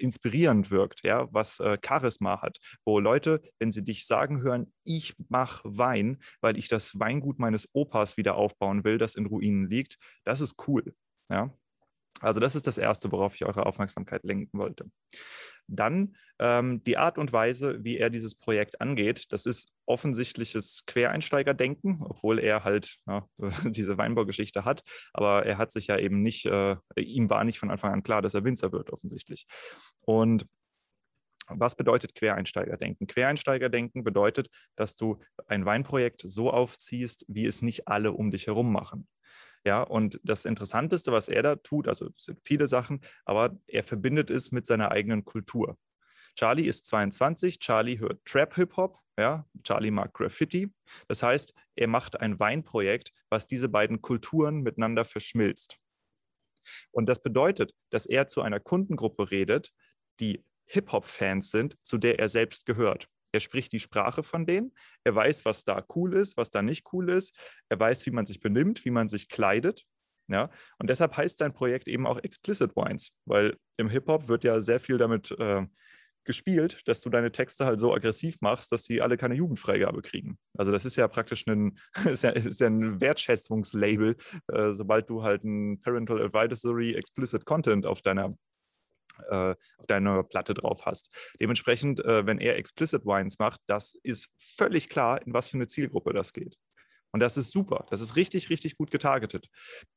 inspirierend 0.00 0.70
wirkt, 0.70 1.02
ja, 1.02 1.28
was 1.32 1.60
äh, 1.60 1.78
Charisma 1.84 2.42
hat, 2.42 2.58
wo 2.84 2.98
Leute, 3.00 3.40
wenn 3.58 3.70
sie 3.70 3.84
dich 3.84 4.06
sagen 4.06 4.40
hören, 4.42 4.72
ich 4.84 5.14
mache 5.28 5.62
Wein, 5.64 6.18
weil 6.40 6.56
ich 6.58 6.68
das 6.68 6.98
Weingut 6.98 7.38
meines 7.38 7.68
Opas 7.72 8.16
wieder 8.16 8.36
aufbauen 8.36 8.84
will, 8.84 8.98
das 8.98 9.14
in 9.14 9.26
Ruinen 9.26 9.68
liegt, 9.68 9.98
das 10.24 10.40
ist 10.40 10.56
cool, 10.66 10.92
ja. 11.28 11.50
Also 12.20 12.40
das 12.40 12.56
ist 12.56 12.66
das 12.66 12.78
Erste, 12.78 13.12
worauf 13.12 13.34
ich 13.34 13.44
eure 13.44 13.66
Aufmerksamkeit 13.66 14.24
lenken 14.24 14.58
wollte. 14.58 14.90
Dann 15.68 16.16
ähm, 16.38 16.82
die 16.82 16.96
Art 16.96 17.18
und 17.18 17.32
Weise, 17.32 17.84
wie 17.84 17.98
er 17.98 18.08
dieses 18.08 18.34
Projekt 18.34 18.80
angeht, 18.80 19.26
das 19.30 19.44
ist 19.44 19.74
offensichtliches 19.84 20.84
Quereinsteigerdenken, 20.86 21.98
obwohl 22.02 22.38
er 22.38 22.64
halt 22.64 22.96
ja, 23.06 23.26
diese 23.64 23.98
Weinbaugeschichte 23.98 24.64
hat. 24.64 24.82
Aber 25.12 25.44
er 25.44 25.58
hat 25.58 25.70
sich 25.70 25.88
ja 25.88 25.98
eben 25.98 26.22
nicht, 26.22 26.46
äh, 26.46 26.76
ihm 26.96 27.28
war 27.28 27.44
nicht 27.44 27.58
von 27.58 27.70
Anfang 27.70 27.92
an 27.92 28.02
klar, 28.02 28.22
dass 28.22 28.34
er 28.34 28.44
Winzer 28.44 28.72
wird, 28.72 28.90
offensichtlich. 28.90 29.46
Und 30.00 30.46
was 31.50 31.76
bedeutet 31.76 32.14
Quereinsteigerdenken? 32.14 33.06
Quereinsteigerdenken 33.06 34.04
bedeutet, 34.04 34.48
dass 34.76 34.96
du 34.96 35.18
ein 35.46 35.64
Weinprojekt 35.64 36.22
so 36.24 36.50
aufziehst, 36.50 37.24
wie 37.28 37.46
es 37.46 37.62
nicht 37.62 37.88
alle 37.88 38.12
um 38.12 38.30
dich 38.30 38.46
herum 38.46 38.72
machen. 38.72 39.08
Ja, 39.68 39.82
und 39.82 40.18
das 40.24 40.46
Interessanteste, 40.46 41.12
was 41.12 41.28
er 41.28 41.42
da 41.42 41.56
tut, 41.56 41.88
also 41.88 42.06
es 42.16 42.24
sind 42.24 42.40
viele 42.42 42.66
Sachen, 42.66 43.02
aber 43.26 43.54
er 43.66 43.84
verbindet 43.84 44.30
es 44.30 44.50
mit 44.50 44.66
seiner 44.66 44.92
eigenen 44.92 45.26
Kultur. 45.26 45.76
Charlie 46.36 46.64
ist 46.64 46.86
22, 46.86 47.58
Charlie 47.58 47.98
hört 47.98 48.24
Trap-Hip-Hop, 48.24 48.98
ja, 49.18 49.44
Charlie 49.64 49.90
mag 49.90 50.14
Graffiti. 50.14 50.72
Das 51.06 51.22
heißt, 51.22 51.52
er 51.76 51.86
macht 51.86 52.18
ein 52.18 52.40
Weinprojekt, 52.40 53.12
was 53.28 53.46
diese 53.46 53.68
beiden 53.68 54.00
Kulturen 54.00 54.62
miteinander 54.62 55.04
verschmilzt. 55.04 55.76
Und 56.90 57.06
das 57.06 57.20
bedeutet, 57.20 57.74
dass 57.90 58.06
er 58.06 58.26
zu 58.26 58.40
einer 58.40 58.60
Kundengruppe 58.60 59.30
redet, 59.30 59.74
die 60.18 60.42
Hip-Hop-Fans 60.64 61.50
sind, 61.50 61.76
zu 61.82 61.98
der 61.98 62.18
er 62.18 62.30
selbst 62.30 62.64
gehört. 62.64 63.06
Er 63.32 63.40
spricht 63.40 63.72
die 63.72 63.80
Sprache 63.80 64.22
von 64.22 64.46
denen. 64.46 64.72
Er 65.04 65.14
weiß, 65.14 65.44
was 65.44 65.64
da 65.64 65.84
cool 65.94 66.14
ist, 66.14 66.36
was 66.36 66.50
da 66.50 66.62
nicht 66.62 66.86
cool 66.92 67.10
ist. 67.10 67.36
Er 67.68 67.78
weiß, 67.78 68.06
wie 68.06 68.10
man 68.10 68.26
sich 68.26 68.40
benimmt, 68.40 68.84
wie 68.84 68.90
man 68.90 69.08
sich 69.08 69.28
kleidet. 69.28 69.84
Ja, 70.30 70.50
und 70.78 70.90
deshalb 70.90 71.16
heißt 71.16 71.38
sein 71.38 71.54
Projekt 71.54 71.88
eben 71.88 72.06
auch 72.06 72.18
Explicit 72.18 72.76
Wines, 72.76 73.16
weil 73.24 73.56
im 73.78 73.88
Hip-Hop 73.88 74.28
wird 74.28 74.44
ja 74.44 74.60
sehr 74.60 74.78
viel 74.78 74.98
damit 74.98 75.30
äh, 75.38 75.66
gespielt, 76.28 76.86
dass 76.86 77.00
du 77.00 77.08
deine 77.08 77.32
Texte 77.32 77.64
halt 77.64 77.80
so 77.80 77.94
aggressiv 77.94 78.42
machst, 78.42 78.70
dass 78.70 78.84
sie 78.84 79.00
alle 79.00 79.16
keine 79.16 79.34
Jugendfreigabe 79.34 80.02
kriegen. 80.02 80.38
Also 80.58 80.70
das 80.70 80.84
ist 80.84 80.96
ja 80.96 81.08
praktisch 81.08 81.46
ein, 81.46 81.78
ist 82.04 82.22
ja, 82.22 82.30
ist 82.30 82.60
ja 82.60 82.66
ein 82.66 83.00
Wertschätzungslabel, 83.00 84.16
äh, 84.48 84.72
sobald 84.72 85.08
du 85.08 85.22
halt 85.22 85.44
ein 85.44 85.80
Parental 85.80 86.22
Advisory 86.22 86.94
Explicit 86.94 87.46
Content 87.46 87.86
auf 87.86 88.02
deiner 88.02 88.36
äh, 89.30 89.54
auf 89.78 89.86
deiner 89.86 90.22
Platte 90.24 90.54
drauf 90.54 90.86
hast. 90.86 91.14
Dementsprechend, 91.40 92.04
äh, 92.04 92.26
wenn 92.26 92.38
er 92.38 92.56
Explicit 92.56 93.04
Wines 93.04 93.38
macht, 93.38 93.60
das 93.66 93.94
ist 94.02 94.30
völlig 94.38 94.88
klar, 94.88 95.24
in 95.26 95.32
was 95.32 95.48
für 95.48 95.56
eine 95.56 95.66
Zielgruppe 95.66 96.12
das 96.12 96.32
geht. 96.32 96.56
Und 97.10 97.20
das 97.20 97.36
ist 97.36 97.50
super. 97.50 97.86
Das 97.90 98.00
ist 98.00 98.16
richtig, 98.16 98.50
richtig 98.50 98.76
gut 98.76 98.90
getargetet. 98.90 99.48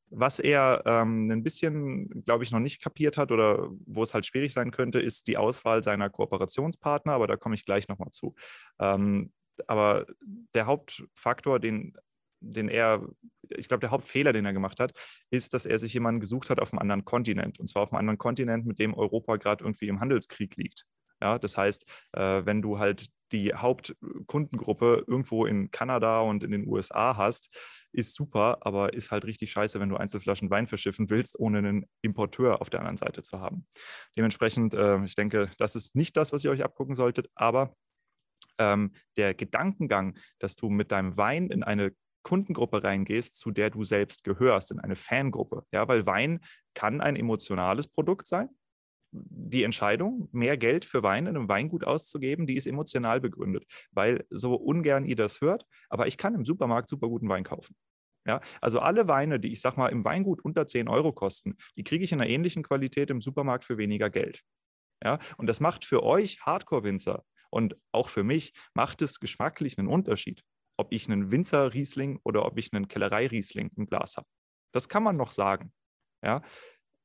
Was 0.10 0.40
er 0.40 0.84
ähm, 0.86 1.30
ein 1.30 1.44
bisschen, 1.44 2.24
glaube 2.24 2.44
ich, 2.44 2.52
noch 2.52 2.60
nicht 2.60 2.82
kapiert 2.82 3.18
hat 3.18 3.32
oder 3.32 3.70
wo 3.86 4.04
es 4.04 4.14
halt 4.14 4.26
schwierig 4.26 4.54
sein 4.54 4.72
könnte, 4.72 5.00
ist 5.00 5.28
die 5.28 5.38
Auswahl 5.38 5.84
seiner 5.84 6.10
Kooperationspartner, 6.10 7.12
aber 7.12 7.28
da 7.28 7.36
komme 7.36 7.56
ich 7.56 7.66
gleich 7.66 7.90
nochmal 7.90 8.12
zu. 8.12 8.34
Ähm, 8.80 9.34
aber 9.68 10.06
der 10.54 10.66
Hauptfaktor, 10.66 11.60
den 11.60 11.94
den 12.42 12.68
er, 12.68 13.08
ich 13.50 13.68
glaube, 13.68 13.82
der 13.82 13.92
Hauptfehler, 13.92 14.34
den 14.34 14.46
er 14.46 14.54
gemacht 14.54 14.80
hat, 14.80 14.94
ist, 15.30 15.54
dass 15.54 15.66
er 15.66 15.80
sich 15.80 15.94
jemanden 15.94 16.20
gesucht 16.20 16.50
hat 16.50 16.60
auf 16.60 16.74
einem 16.74 16.80
anderen 16.80 17.06
Kontinent. 17.06 17.60
Und 17.60 17.68
zwar 17.68 17.84
auf 17.84 17.92
einem 17.92 18.00
anderen 18.00 18.18
Kontinent, 18.18 18.66
mit 18.66 18.80
dem 18.80 18.94
Europa 18.94 19.38
gerade 19.38 19.64
irgendwie 19.64 19.88
im 19.88 20.00
Handelskrieg 20.00 20.56
liegt. 20.58 20.86
Ja, 21.22 21.38
das 21.38 21.56
heißt, 21.56 21.86
äh, 22.14 22.46
wenn 22.46 22.62
du 22.62 22.80
halt 22.80 23.08
die 23.32 23.54
Hauptkundengruppe 23.54 25.06
irgendwo 25.08 25.46
in 25.46 25.72
Kanada 25.72 26.20
und 26.22 26.44
in 26.44 26.52
den 26.52 26.68
USA 26.68 27.16
hast, 27.16 27.50
ist 27.94 28.14
super, 28.16 28.58
aber 28.62 28.94
ist 28.94 29.12
halt 29.12 29.26
richtig 29.26 29.52
scheiße, 29.52 29.80
wenn 29.80 29.90
du 29.90 29.98
Einzelflaschen 29.98 30.50
Wein 30.50 30.68
verschiffen 30.68 31.10
willst, 31.10 31.40
ohne 31.40 31.60
einen 31.60 31.86
Importeur 32.02 32.60
auf 32.60 32.70
der 32.70 32.80
anderen 32.80 32.98
Seite 32.98 33.22
zu 33.22 33.40
haben. 33.40 33.68
Dementsprechend, 34.18 34.74
äh, 34.74 35.04
ich 35.06 35.16
denke, 35.16 35.52
das 35.58 35.76
ist 35.76 35.96
nicht 35.96 36.18
das, 36.18 36.34
was 36.34 36.44
ihr 36.44 36.52
euch 36.52 36.64
abgucken 36.64 36.96
solltet, 36.96 37.30
aber 37.36 37.76
ähm, 38.58 38.92
der 39.18 39.34
Gedankengang, 39.34 40.18
dass 40.40 40.56
du 40.56 40.70
mit 40.70 40.92
deinem 40.92 41.18
Wein 41.18 41.48
in 41.48 41.64
eine 41.64 41.94
Kundengruppe 42.24 42.84
reingehst, 42.84 43.38
zu 43.38 43.52
der 43.52 43.70
du 43.70 43.84
selbst 43.84 44.24
gehörst, 44.24 44.72
in 44.72 44.80
eine 44.80 44.96
Fangruppe. 44.96 45.66
Ja, 45.72 45.88
weil 45.88 46.06
Wein 46.06 46.40
kann 46.74 47.02
ein 47.02 47.16
emotionales 47.16 47.88
Produkt 47.88 48.28
sein. 48.28 48.50
Die 49.14 49.64
Entscheidung, 49.64 50.30
mehr 50.32 50.58
Geld 50.58 50.86
für 50.86 51.04
Wein 51.04 51.28
in 51.28 51.36
einem 51.36 51.50
Weingut 51.50 51.84
auszugeben, 51.84 52.48
die 52.48 52.56
ist 52.56 52.66
emotional 52.66 53.20
begründet, 53.20 53.66
weil 53.92 54.26
so 54.30 54.56
ungern 54.56 55.06
ihr 55.06 55.18
das 55.18 55.42
hört, 55.42 55.66
aber 55.90 56.08
ich 56.08 56.18
kann 56.18 56.34
im 56.34 56.46
Supermarkt 56.46 56.88
super 56.88 57.10
guten 57.10 57.28
Wein 57.28 57.44
kaufen. 57.44 57.76
Ja, 58.26 58.40
also 58.62 58.80
alle 58.80 59.08
Weine, 59.08 59.40
die 59.40 59.52
ich 59.52 59.62
sag 59.62 59.78
mal 59.78 59.90
im 59.90 60.06
Weingut 60.06 60.46
unter 60.46 60.68
10 60.68 60.88
Euro 60.88 61.12
kosten, 61.12 61.58
die 61.76 61.84
kriege 61.84 62.06
ich 62.06 62.12
in 62.12 62.22
einer 62.22 62.30
ähnlichen 62.30 62.64
Qualität 62.64 63.10
im 63.10 63.20
Supermarkt 63.20 63.66
für 63.66 63.78
weniger 63.78 64.10
Geld. 64.10 64.44
Ja, 65.04 65.18
und 65.38 65.48
das 65.48 65.60
macht 65.60 65.84
für 65.84 66.04
euch 66.04 66.40
Hardcore-Winzer 66.42 67.26
und 67.50 67.76
auch 67.92 68.10
für 68.10 68.24
mich 68.24 68.54
macht 68.76 69.02
es 69.02 69.20
geschmacklich 69.20 69.78
einen 69.78 69.88
Unterschied 69.88 70.44
ob 70.82 70.92
ich 70.92 71.08
einen 71.08 71.32
Winzer-Riesling 71.32 72.20
oder 72.24 72.44
ob 72.46 72.58
ich 72.58 72.74
einen 72.74 72.88
Kellerei-Riesling 72.88 73.72
im 73.78 73.86
Glas 73.86 74.18
habe. 74.18 74.28
Das 74.74 74.90
kann 74.90 75.04
man 75.04 75.16
noch 75.16 75.30
sagen. 75.30 75.72
Ja? 76.24 76.42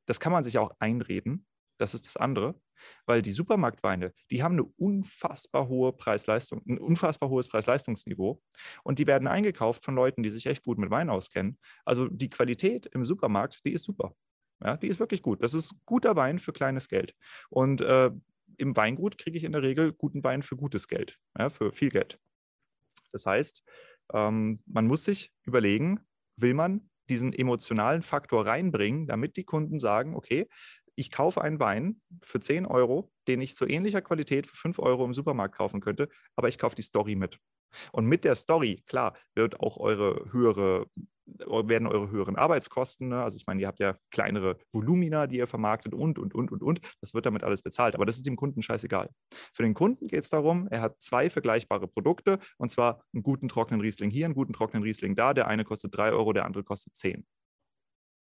Das 0.07 0.19
kann 0.19 0.33
man 0.33 0.43
sich 0.45 0.57
auch 0.57 0.73
einreden. 0.79 1.47
Das 1.79 1.93
ist 1.93 2.07
das 2.07 2.17
andere, 2.17 2.59
weil 3.05 3.21
die 3.21 3.33
Supermarktweine, 3.33 4.15
die 4.31 4.43
haben 4.43 4.55
eine 4.55 4.65
unfassbar 4.65 5.69
hohe 5.69 5.93
Preis-Leistung, 5.93 6.63
ein 6.67 6.79
unfassbar 6.79 7.29
hohes 7.29 7.49
Preis-Leistungsniveau 7.49 8.41
und 8.83 8.99
die 8.99 9.07
werden 9.07 9.29
eingekauft 9.29 9.85
von 9.85 9.95
Leuten, 9.95 10.23
die 10.23 10.31
sich 10.31 10.47
echt 10.47 10.65
gut 10.65 10.79
mit 10.79 10.89
Wein 10.89 11.11
auskennen. 11.11 11.59
Also 11.85 12.09
die 12.09 12.31
Qualität 12.31 12.87
im 12.87 13.05
Supermarkt, 13.05 13.61
die 13.67 13.73
ist 13.73 13.85
super. 13.85 14.15
Ja, 14.65 14.79
die 14.79 14.87
ist 14.87 14.99
wirklich 14.99 15.21
gut. 15.21 15.43
Das 15.43 15.53
ist 15.53 15.75
guter 15.85 16.17
Wein 16.17 16.39
für 16.39 16.55
kleines 16.55 16.89
Geld. 16.89 17.15
Und 17.51 17.83
äh, 17.83 18.11
im 18.57 18.75
Weingut 18.75 19.19
kriege 19.19 19.37
ich 19.37 19.45
in 19.45 19.53
der 19.53 19.63
Regel 19.63 19.93
guten 19.93 20.25
Wein 20.25 20.43
für 20.43 20.57
gutes 20.57 20.89
Geld, 20.89 21.19
ja, 21.39 21.51
für 21.51 21.73
viel 21.73 21.91
Geld. 21.91 22.19
Das 23.13 23.27
heißt, 23.27 23.63
ähm, 24.13 24.63
man 24.67 24.87
muss 24.87 25.05
sich 25.05 25.33
überlegen, 25.45 26.01
will 26.37 26.55
man 26.55 26.91
diesen 27.09 27.33
emotionalen 27.33 28.03
Faktor 28.03 28.47
reinbringen, 28.47 29.07
damit 29.07 29.37
die 29.37 29.45
Kunden 29.45 29.79
sagen, 29.79 30.15
okay, 30.15 30.49
ich 30.97 31.11
kaufe 31.11 31.43
einen 31.43 31.61
Wein 31.61 32.01
für 32.23 32.41
10 32.41 32.67
Euro, 32.67 33.13
den 33.29 33.41
ich 33.41 33.55
zu 33.55 33.67
ähnlicher 33.67 34.01
Qualität 34.01 34.47
für 34.47 34.57
5 34.57 34.79
Euro 34.79 35.05
im 35.05 35.15
Supermarkt 35.15 35.55
kaufen 35.55 35.81
könnte, 35.81 36.09
aber 36.35 36.49
ich 36.49 36.59
kaufe 36.59 36.75
die 36.75 36.83
Story 36.83 37.15
mit. 37.15 37.39
Und 37.93 38.07
mit 38.07 38.25
der 38.25 38.37
Story, 38.37 38.83
klar, 38.87 39.15
wird 39.35 39.61
auch 39.61 39.77
eure 39.77 40.31
höhere 40.33 40.87
werden 41.27 41.89
eure 41.89 42.11
höheren 42.11 42.37
Arbeitskosten, 42.37 43.09
ne? 43.09 43.23
also 43.23 43.37
ich 43.37 43.47
meine, 43.47 43.61
ihr 43.61 43.67
habt 43.67 43.81
ja 43.81 43.97
kleinere 44.11 44.59
Volumina, 44.73 45.27
die 45.27 45.39
ihr 45.39 45.47
vermarktet 45.47 45.95
und, 45.95 46.19
und, 46.19 46.35
und, 46.35 46.53
und, 46.53 46.63
und. 46.63 46.81
Das 47.01 47.15
wird 47.15 47.27
damit 47.27 47.43
alles 47.43 47.63
bezahlt, 47.63 47.95
aber 47.95 48.07
das 48.07 48.17
ist 48.17 48.27
dem 48.27 48.37
Kunden 48.37 48.63
scheißegal. 48.63 49.11
Für 49.53 49.63
den 49.63 49.75
Kunden 49.75 50.07
geht 50.07 50.21
es 50.21 50.31
darum, 50.31 50.69
er 50.69 50.81
hat 50.81 50.97
zwei 51.01 51.29
vergleichbare 51.29 51.89
Produkte 51.89 52.39
und 52.59 52.71
zwar 52.71 53.03
einen 53.13 53.23
guten 53.23 53.49
trockenen 53.49 53.81
Riesling 53.81 54.11
hier, 54.11 54.27
einen 54.27 54.35
guten 54.35 54.53
trockenen 54.53 54.83
Riesling 54.83 55.17
da. 55.17 55.35
Der 55.35 55.49
eine 55.49 55.65
kostet 55.65 55.97
3 55.97 56.13
Euro, 56.13 56.33
der 56.33 56.45
andere 56.45 56.63
kostet 56.63 56.97
10. 56.97 57.27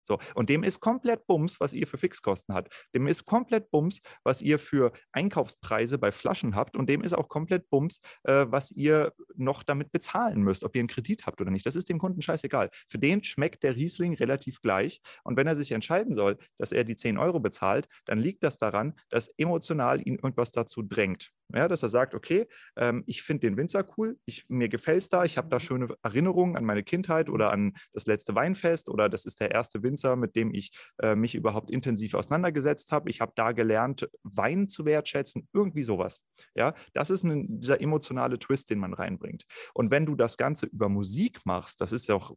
So, 0.05 0.19
und 0.35 0.51
dem 0.51 0.63
ist 0.63 0.81
komplett 0.81 1.27
Bums, 1.27 1.61
was 1.61 1.73
ihr 1.73 1.87
für 1.87 1.99
Fixkosten 1.99 2.55
habt. 2.55 2.73
Dem 2.95 3.07
ist 3.07 3.25
komplett 3.25 3.71
Bums, 3.71 4.01
was 4.23 4.43
ihr 4.43 4.59
für 4.59 4.93
Einkaufspreise 5.13 5.99
bei 5.99 6.13
Flaschen 6.13 6.55
habt. 6.55 6.77
Und 6.77 6.89
dem 6.89 7.03
ist 7.03 7.15
auch 7.15 7.29
komplett 7.29 7.69
Bums, 7.71 8.01
äh, 8.25 8.47
was 8.49 8.71
ihr 8.71 9.13
noch 9.35 9.63
damit 9.63 9.93
bezahlen 9.93 10.43
müsst, 10.43 10.65
ob 10.65 10.77
ihr 10.77 10.81
einen 10.81 10.89
Kredit 10.89 11.27
habt 11.27 11.41
oder 11.41 11.51
nicht. 11.51 11.67
Das 11.67 11.77
ist 11.77 11.89
dem 11.89 11.99
Kunden 11.99 12.23
scheißegal. 12.23 12.71
Für 12.87 12.99
den 12.99 13.25
schmeckt 13.25 13.63
der 13.63 13.77
Riesling 13.77 14.15
relativ 14.15 14.61
gleich. 14.61 15.01
Und 15.25 15.37
wenn 15.37 15.47
er 15.47 15.57
sich 15.57 15.73
entscheiden 15.73 16.15
soll, 16.15 16.37
dass 16.59 16.73
er 16.73 16.85
die 16.85 16.97
10 16.97 17.19
Euro 17.19 17.41
bezahlt, 17.41 17.89
dann 18.05 18.19
liegt 18.19 18.43
das 18.43 18.59
daran, 18.59 18.95
dass 19.09 19.29
emotional 19.39 20.01
ihn 20.07 20.17
irgendwas 20.17 20.53
dazu 20.53 20.83
drängt. 20.83 21.33
Ja, 21.53 21.69
dass 21.69 21.83
er 21.83 21.89
sagt, 21.89 22.15
okay, 22.15 22.47
ähm, 22.77 23.05
ich 23.07 23.23
finde 23.23 23.47
den 23.47 23.57
Winzer 23.57 23.85
cool, 23.97 24.19
ich, 24.25 24.47
mir 24.49 24.69
gefällt 24.69 25.03
es 25.03 25.09
da, 25.09 25.25
ich 25.25 25.37
habe 25.37 25.49
da 25.49 25.61
schöne 25.61 25.89
Erinnerungen 26.03 26.57
an 26.57 26.65
meine 26.65 26.83
Kindheit 26.83 27.29
oder 27.29 27.53
an 27.53 27.75
das 27.93 28.07
letzte 28.07 28.35
Weinfest 28.35 28.89
oder 28.89 29.09
das 29.09 29.25
ist 29.25 29.41
der 29.41 29.51
erste 29.51 29.83
Winzer, 29.83 30.17
mit 30.17 30.37
dem 30.37 30.53
ich 30.55 30.73
äh, 31.03 31.15
mich 31.15 31.35
überhaupt 31.35 31.71
intensiv 31.71 32.15
auseinandergesetzt 32.15 32.93
habe. 32.93 33.11
Ich 33.11 33.21
habe 33.21 33.33
da 33.35 33.53
gelernt, 33.53 34.09
Wein 34.23 34.69
zu 34.69 34.85
wertschätzen, 34.85 35.49
irgendwie 35.53 35.85
sowas. 35.85 36.21
Ja, 36.55 36.75
das 36.95 37.11
ist 37.11 37.25
ein, 37.25 37.61
dieser 37.61 37.81
emotionale 37.81 38.39
Twist, 38.39 38.71
den 38.71 38.79
man 38.79 38.95
reinbringt. 38.95 39.45
Und 39.75 39.91
wenn 39.91 40.07
du 40.07 40.15
das 40.15 40.37
Ganze 40.37 40.67
über 40.67 40.89
Musik 40.89 41.41
machst, 41.45 41.81
das 41.81 41.93
ist 41.93 42.09
ja 42.09 42.15
auch 42.15 42.37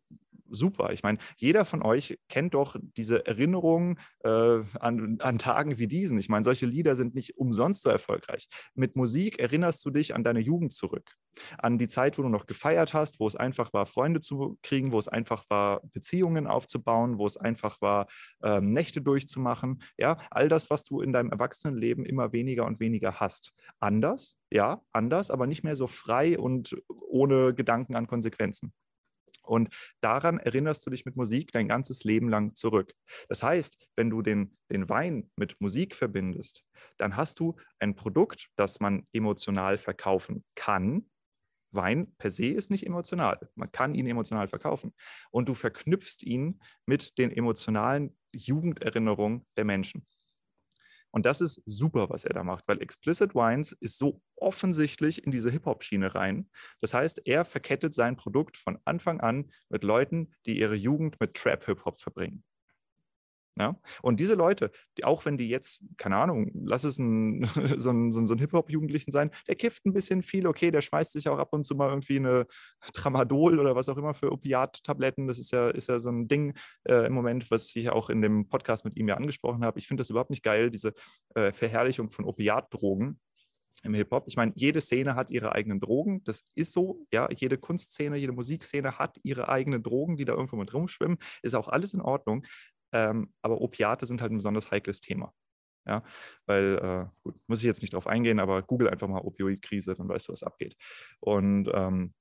super. 0.50 0.92
Ich 0.92 1.04
meine, 1.04 1.18
jeder 1.38 1.66
von 1.66 1.82
euch 1.82 2.20
kennt 2.30 2.54
doch 2.54 2.76
diese 2.82 3.26
Erinnerungen 3.26 4.00
äh, 4.24 4.62
an, 4.80 5.18
an 5.20 5.38
Tagen 5.38 5.78
wie 5.78 5.88
diesen. 5.88 6.20
Ich 6.20 6.30
meine, 6.30 6.44
solche 6.44 6.66
Lieder 6.66 6.96
sind 6.96 7.16
nicht 7.16 7.38
umsonst 7.38 7.82
so 7.82 7.90
erfolgreich. 7.90 8.48
Mit 8.76 8.96
Musik 8.96 9.40
erinnerst 9.40 9.86
du 9.86 9.90
dich 9.90 10.16
an 10.16 10.24
deine 10.24 10.40
Jugend 10.40 10.74
zurück, 10.74 11.12
an 11.58 11.78
die 11.78 11.88
Zeit, 11.88 12.18
wo 12.18 12.22
du 12.22 12.30
noch 12.30 12.46
gefeiert 12.46 12.94
hast, 12.94 13.20
wo 13.20 13.28
es 13.28 13.36
einfach 13.36 13.74
war, 13.74 13.86
Freunde 13.86 14.20
zu 14.20 14.58
kriegen, 14.64 14.92
wo 14.92 15.00
es 15.00 15.08
einfach 15.08 15.44
war, 15.50 15.82
Beziehungen 15.94 16.48
aufzubauen, 16.48 17.18
wo 17.18 17.26
es 17.26 17.38
einfach 17.38 17.82
war, 17.82 18.08
ähm, 18.44 18.72
Nächte 18.74 19.02
durchzumachen. 19.02 19.82
Ja, 19.98 20.18
all 20.32 20.50
das, 20.50 20.70
was 20.70 20.84
du 20.84 21.02
in 21.02 21.14
deinem 21.14 21.32
Erwachsenenleben 21.32 22.06
immer 22.06 22.32
weniger 22.34 22.66
und 22.66 22.80
weniger 22.80 23.20
hast. 23.20 23.54
Anders, 23.80 24.38
ja, 24.50 24.82
anders, 24.92 25.32
aber 25.32 25.48
nicht 25.48 25.64
mehr 25.64 25.76
so 25.76 25.88
frei 25.88 26.38
und 26.38 26.76
ohne 26.88 27.54
Gedanken 27.54 27.96
an 27.96 28.08
Konsequenzen. 28.08 28.74
Und 29.48 29.74
daran 30.02 30.40
erinnerst 30.40 30.86
du 30.86 30.90
dich 30.90 31.06
mit 31.06 31.16
Musik 31.16 31.52
dein 31.52 31.68
ganzes 31.68 32.04
Leben 32.04 32.30
lang 32.30 32.56
zurück. 32.56 32.94
Das 33.30 33.44
heißt, 33.44 33.90
wenn 33.96 34.10
du 34.10 34.22
den, 34.22 34.58
den 34.72 34.90
Wein 34.90 35.30
mit 35.36 35.60
Musik 35.60 35.96
verbindest, 35.96 36.64
dann 36.98 37.16
hast 37.16 37.40
du 37.40 37.56
ein 37.80 37.96
Produkt, 37.96 38.50
das 38.56 38.80
man 38.80 39.08
emotional 39.14 39.78
verkaufen 39.78 40.44
kann. 40.56 41.10
Wein 41.72 42.14
per 42.18 42.32
se 42.32 42.48
ist 42.48 42.72
nicht 42.72 42.86
emotional. 42.86 43.50
Man 43.56 43.72
kann 43.72 43.94
ihn 43.94 44.08
emotional 44.08 44.48
verkaufen. 44.48 44.94
Und 45.32 45.50
du 45.50 45.54
verknüpfst 45.54 46.24
ihn 46.24 46.60
mit 46.86 47.18
den 47.18 47.32
emotionalen 47.32 48.18
Jugenderinnerungen 48.34 49.46
der 49.58 49.66
Menschen. 49.66 50.06
Und 51.12 51.26
das 51.26 51.42
ist 51.42 51.62
super, 51.66 52.10
was 52.10 52.26
er 52.26 52.34
da 52.34 52.44
macht, 52.44 52.68
weil 52.68 52.82
Explicit 52.82 53.34
Wines 53.34 53.72
ist 53.72 53.98
so 53.98 54.22
offensichtlich 54.36 55.24
in 55.24 55.32
diese 55.32 55.52
Hip-Hop-Schiene 55.52 56.14
rein. 56.14 56.50
Das 56.82 56.94
heißt, 56.94 57.22
er 57.26 57.46
verkettet 57.46 57.96
sein 57.96 58.16
Produkt 58.16 58.58
von 58.58 58.78
Anfang 58.86 59.20
an 59.20 59.52
mit 59.70 59.84
Leuten, 59.84 60.34
die 60.46 60.60
ihre 60.60 60.76
Jugend 60.76 61.20
mit 61.20 61.34
Trap-Hip-Hop 61.34 62.00
verbringen. 62.00 62.44
Ja? 63.58 63.80
Und 64.02 64.20
diese 64.20 64.36
Leute, 64.36 64.72
die, 64.98 65.04
auch 65.04 65.26
wenn 65.26 65.38
die 65.38 65.50
jetzt, 65.50 65.82
keine 65.98 66.18
Ahnung, 66.18 66.52
lass 66.54 66.84
es 66.84 66.98
ein, 67.00 67.46
so 67.78 67.92
ein, 67.92 68.12
so 68.12 68.34
ein 68.34 68.40
Hip-Hop-Jugendlichen 68.40 69.12
sein, 69.12 69.32
der 69.48 69.56
kifft 69.56 69.86
ein 69.86 69.94
bisschen 69.94 70.22
viel, 70.22 70.48
okay, 70.48 70.72
der 70.72 70.82
schmeißt 70.82 71.12
sich 71.12 71.30
auch 71.30 71.40
ab 71.40 71.54
und 71.54 71.64
zu 71.64 71.76
mal 71.76 71.90
irgendwie 71.90 72.18
eine 72.18 72.46
Tramadol 72.94 73.60
oder 73.60 73.76
was 73.76 73.90
auch 73.90 73.98
immer 73.98 74.14
für 74.14 74.32
Opiat-Tabletten. 74.32 75.28
Das 75.28 75.40
ist 75.40 75.52
ja, 75.52 75.70
ist 75.70 75.90
ja 75.90 76.00
so 76.00 76.10
ein 76.10 76.28
Ding 76.28 76.56
äh, 76.88 77.08
im 77.08 77.14
Moment, 77.14 77.50
was 77.52 77.76
ich 77.76 77.90
auch 77.90 78.10
in 78.10 78.22
dem 78.22 78.48
Podcast 78.48 78.86
mit 78.86 78.96
ihm 78.98 79.08
ja 79.08 79.16
angesprochen 79.16 79.64
habe. 79.64 79.80
Ich 79.80 79.88
finde 79.88 80.02
das 80.02 80.10
überhaupt 80.10 80.30
nicht 80.30 80.44
geil, 80.44 80.70
diese 80.70 80.94
äh, 81.36 81.52
Verherrlichung 81.52 82.10
von 82.10 82.26
Opiatdrogen 82.26 83.20
im 83.84 83.94
Hip-Hop. 83.94 84.26
Ich 84.28 84.36
meine, 84.36 84.54
jede 84.56 84.82
Szene 84.82 85.16
hat 85.16 85.30
ihre 85.30 85.54
eigenen 85.54 85.80
Drogen. 85.80 86.24
Das 86.24 86.44
ist 86.56 86.74
so. 86.74 87.06
Ja, 87.12 87.30
jede 87.32 87.58
Kunstszene, 87.58 88.18
jede 88.18 88.32
Musikszene 88.32 88.98
hat 88.98 89.18
ihre 89.24 89.50
eigenen 89.50 89.84
Drogen, 89.84 90.18
die 90.18 90.26
da 90.26 90.34
irgendwo 90.34 90.56
mit 90.56 90.74
rumschwimmen. 90.74 91.18
Ist 91.42 91.56
auch 91.56 91.68
alles 91.68 91.94
in 91.94 92.02
Ordnung. 92.02 92.46
Ähm, 92.94 93.34
aber 93.42 93.62
Opiate 93.62 94.06
sind 94.06 94.22
halt 94.22 94.32
ein 94.32 94.38
besonders 94.38 94.72
heikles 94.72 95.02
Thema. 95.02 95.34
Ja, 95.86 96.04
weil, 96.46 96.78
äh, 96.82 97.06
gut, 97.24 97.36
muss 97.48 97.60
ich 97.60 97.66
jetzt 97.66 97.82
nicht 97.82 97.94
drauf 97.94 98.08
eingehen, 98.08 98.40
aber 98.42 98.62
google 98.62 98.90
einfach 98.90 99.08
mal 99.08 99.22
Opioidkrise, 99.22 99.96
dann 99.96 100.10
weißt 100.10 100.28
du, 100.28 100.34
was 100.34 100.44
abgeht. 100.44 100.76
Und 101.22 101.70
ähm, 101.74 102.14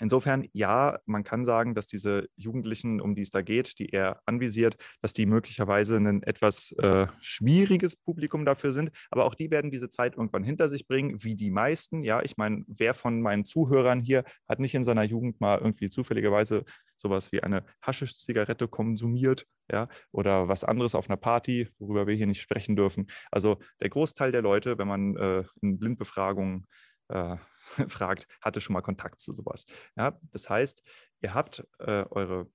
Insofern, 0.00 0.48
ja, 0.52 0.98
man 1.06 1.24
kann 1.24 1.44
sagen, 1.44 1.74
dass 1.74 1.86
diese 1.86 2.28
Jugendlichen, 2.36 3.00
um 3.00 3.14
die 3.14 3.22
es 3.22 3.30
da 3.30 3.42
geht, 3.42 3.78
die 3.78 3.90
er 3.92 4.20
anvisiert, 4.26 4.76
dass 5.02 5.12
die 5.12 5.26
möglicherweise 5.26 5.96
ein 5.96 6.22
etwas 6.22 6.72
äh, 6.72 7.06
schwieriges 7.20 7.96
Publikum 7.96 8.44
dafür 8.44 8.72
sind. 8.72 8.90
Aber 9.10 9.24
auch 9.24 9.34
die 9.34 9.50
werden 9.50 9.70
diese 9.70 9.90
Zeit 9.90 10.16
irgendwann 10.16 10.44
hinter 10.44 10.68
sich 10.68 10.86
bringen, 10.86 11.22
wie 11.22 11.34
die 11.34 11.50
meisten. 11.50 12.02
Ja, 12.02 12.22
ich 12.22 12.36
meine, 12.36 12.64
wer 12.66 12.94
von 12.94 13.20
meinen 13.20 13.44
Zuhörern 13.44 14.00
hier 14.00 14.24
hat 14.48 14.58
nicht 14.58 14.74
in 14.74 14.82
seiner 14.82 15.04
Jugend 15.04 15.40
mal 15.40 15.58
irgendwie 15.58 15.90
zufälligerweise 15.90 16.64
sowas 16.96 17.32
wie 17.32 17.42
eine 17.42 17.64
Haschisch-Zigarette 17.82 18.68
konsumiert, 18.68 19.46
ja, 19.72 19.88
oder 20.12 20.48
was 20.48 20.64
anderes 20.64 20.94
auf 20.94 21.08
einer 21.08 21.16
Party, 21.16 21.68
worüber 21.78 22.06
wir 22.06 22.14
hier 22.14 22.26
nicht 22.26 22.40
sprechen 22.40 22.76
dürfen. 22.76 23.06
Also 23.30 23.58
der 23.80 23.88
Großteil 23.88 24.32
der 24.32 24.42
Leute, 24.42 24.78
wenn 24.78 24.88
man 24.88 25.16
äh, 25.16 25.44
in 25.62 25.78
Blindbefragungen 25.78 26.66
äh, 27.10 27.36
fragt, 27.88 28.26
hatte 28.40 28.60
schon 28.60 28.74
mal 28.74 28.80
Kontakt 28.82 29.20
zu 29.20 29.32
sowas. 29.32 29.66
Ja, 29.96 30.18
das 30.32 30.48
heißt, 30.48 30.82
ihr 31.20 31.34
habt 31.34 31.66
äh, 31.78 32.04
eure 32.10 32.48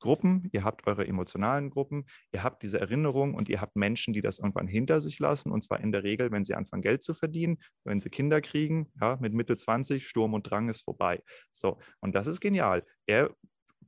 Gruppen, 0.00 0.48
ihr 0.52 0.64
habt 0.64 0.86
eure 0.86 1.06
emotionalen 1.06 1.70
Gruppen, 1.70 2.06
ihr 2.32 2.44
habt 2.44 2.62
diese 2.62 2.80
Erinnerung 2.80 3.34
und 3.34 3.48
ihr 3.48 3.60
habt 3.60 3.76
Menschen, 3.76 4.14
die 4.14 4.22
das 4.22 4.38
irgendwann 4.38 4.68
hinter 4.68 5.00
sich 5.00 5.18
lassen. 5.18 5.50
Und 5.50 5.62
zwar 5.62 5.80
in 5.80 5.92
der 5.92 6.04
Regel, 6.04 6.30
wenn 6.30 6.44
sie 6.44 6.54
anfangen, 6.54 6.82
Geld 6.82 7.02
zu 7.02 7.14
verdienen, 7.14 7.58
wenn 7.84 8.00
sie 8.00 8.10
Kinder 8.10 8.40
kriegen, 8.40 8.92
ja, 9.00 9.16
mit 9.20 9.34
Mitte 9.34 9.56
20, 9.56 10.06
Sturm 10.06 10.34
und 10.34 10.48
Drang 10.48 10.68
ist 10.68 10.82
vorbei. 10.82 11.22
So, 11.52 11.78
und 12.00 12.14
das 12.14 12.26
ist 12.26 12.40
genial. 12.40 12.84
Er 13.06 13.34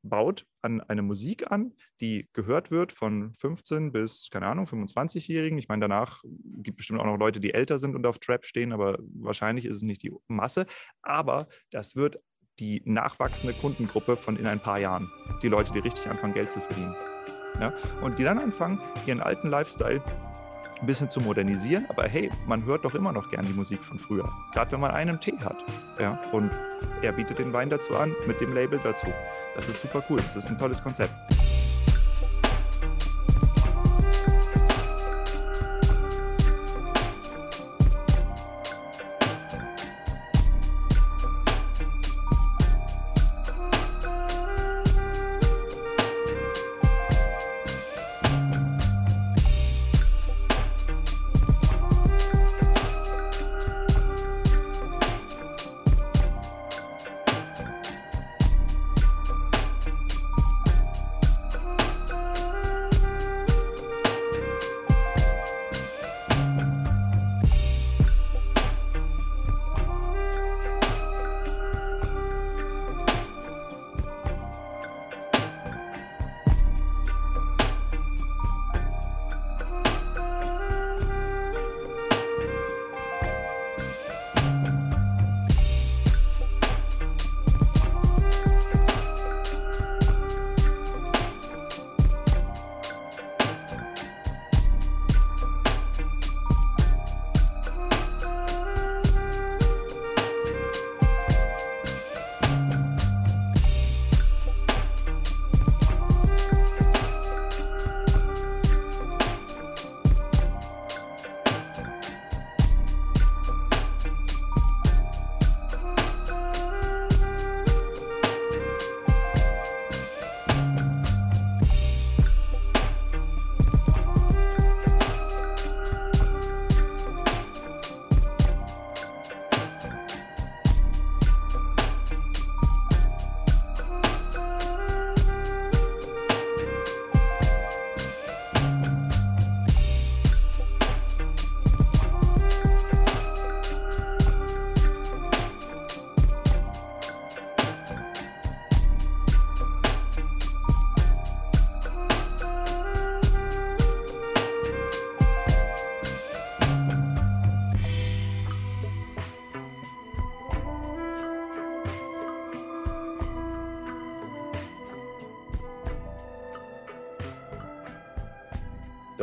baut 0.03 0.47
an 0.63 0.81
eine 0.81 1.03
Musik 1.03 1.51
an, 1.51 1.73
die 2.01 2.29
gehört 2.33 2.71
wird 2.71 2.93
von 2.93 3.35
15 3.35 3.93
bis, 3.93 4.29
keine 4.31 4.47
Ahnung, 4.47 4.67
25-Jährigen. 4.67 5.59
Ich 5.59 5.69
meine, 5.69 5.81
danach 5.81 6.23
gibt 6.23 6.77
es 6.77 6.79
bestimmt 6.79 7.01
auch 7.01 7.07
noch 7.07 7.19
Leute, 7.19 7.41
die 7.41 7.55
älter 7.55 7.79
sind 7.79 7.95
und 7.95 8.07
auf 8.07 8.19
Trap 8.19 8.45
stehen, 8.47 8.73
aber 8.73 8.99
wahrscheinlich 9.15 9.65
ist 9.65 9.77
es 9.77 9.83
nicht 9.83 10.03
die 10.03 10.13
Masse. 10.29 10.67
Aber 11.03 11.49
das 11.71 11.97
wird 11.97 12.21
die 12.59 12.83
nachwachsende 12.85 13.55
Kundengruppe 13.55 14.17
von 14.17 14.37
in 14.37 14.47
ein 14.47 14.61
paar 14.61 14.79
Jahren. 14.79 15.11
Die 15.43 15.49
Leute, 15.49 15.73
die 15.73 15.79
richtig 15.79 16.09
anfangen, 16.09 16.35
Geld 16.35 16.51
zu 16.51 16.61
verdienen. 16.61 16.95
Ja? 17.59 17.75
Und 18.03 18.19
die 18.19 18.25
dann 18.25 18.39
anfangen, 18.39 18.81
ihren 19.07 19.21
alten 19.21 19.49
Lifestyle 19.49 20.03
ein 20.81 20.87
bisschen 20.87 21.11
zu 21.11 21.21
modernisieren, 21.21 21.87
aber 21.89 22.05
hey, 22.09 22.31
man 22.47 22.65
hört 22.65 22.85
doch 22.85 22.95
immer 22.95 23.13
noch 23.13 23.31
gern 23.31 23.47
die 23.47 23.53
Musik 23.53 23.85
von 23.85 23.99
früher. 23.99 24.33
Gerade 24.53 24.73
wenn 24.73 24.81
man 24.81 24.91
einen 24.93 25.21
Tee 25.21 25.37
hat. 25.41 25.63
Ja? 25.99 26.19
Und 26.33 26.51
er 27.03 27.13
bietet 27.13 27.39
den 27.39 27.53
Wein 27.53 27.71
dazu 27.71 27.97
an, 27.97 28.15
mit 28.27 28.41
dem 28.41 28.53
Label 28.55 28.81
dazu. 28.83 29.07
Das 29.55 29.69
ist 29.69 29.83
super 29.83 30.03
cool. 30.09 30.19
Das 30.25 30.37
ist 30.37 30.49
ein 30.49 30.59
tolles 30.59 30.83
Konzept. 30.83 31.13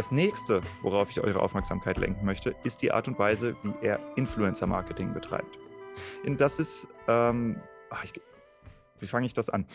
Das 0.07 0.13
nächste, 0.13 0.61
worauf 0.83 1.11
ich 1.11 1.19
eure 1.19 1.41
Aufmerksamkeit 1.41 1.97
lenken 1.97 2.25
möchte, 2.25 2.55
ist 2.63 2.81
die 2.81 2.93
Art 2.93 3.09
und 3.09 3.19
Weise, 3.19 3.57
wie 3.61 3.73
er 3.85 3.99
Influencer-Marketing 4.15 5.13
betreibt. 5.13 5.59
Das 6.25 6.59
ist, 6.59 6.87
ähm, 7.09 7.61
ach, 7.89 8.05
ich, 8.05 8.13
wie 8.99 9.05
fange 9.05 9.25
ich 9.25 9.33
das 9.33 9.49
an? 9.49 9.67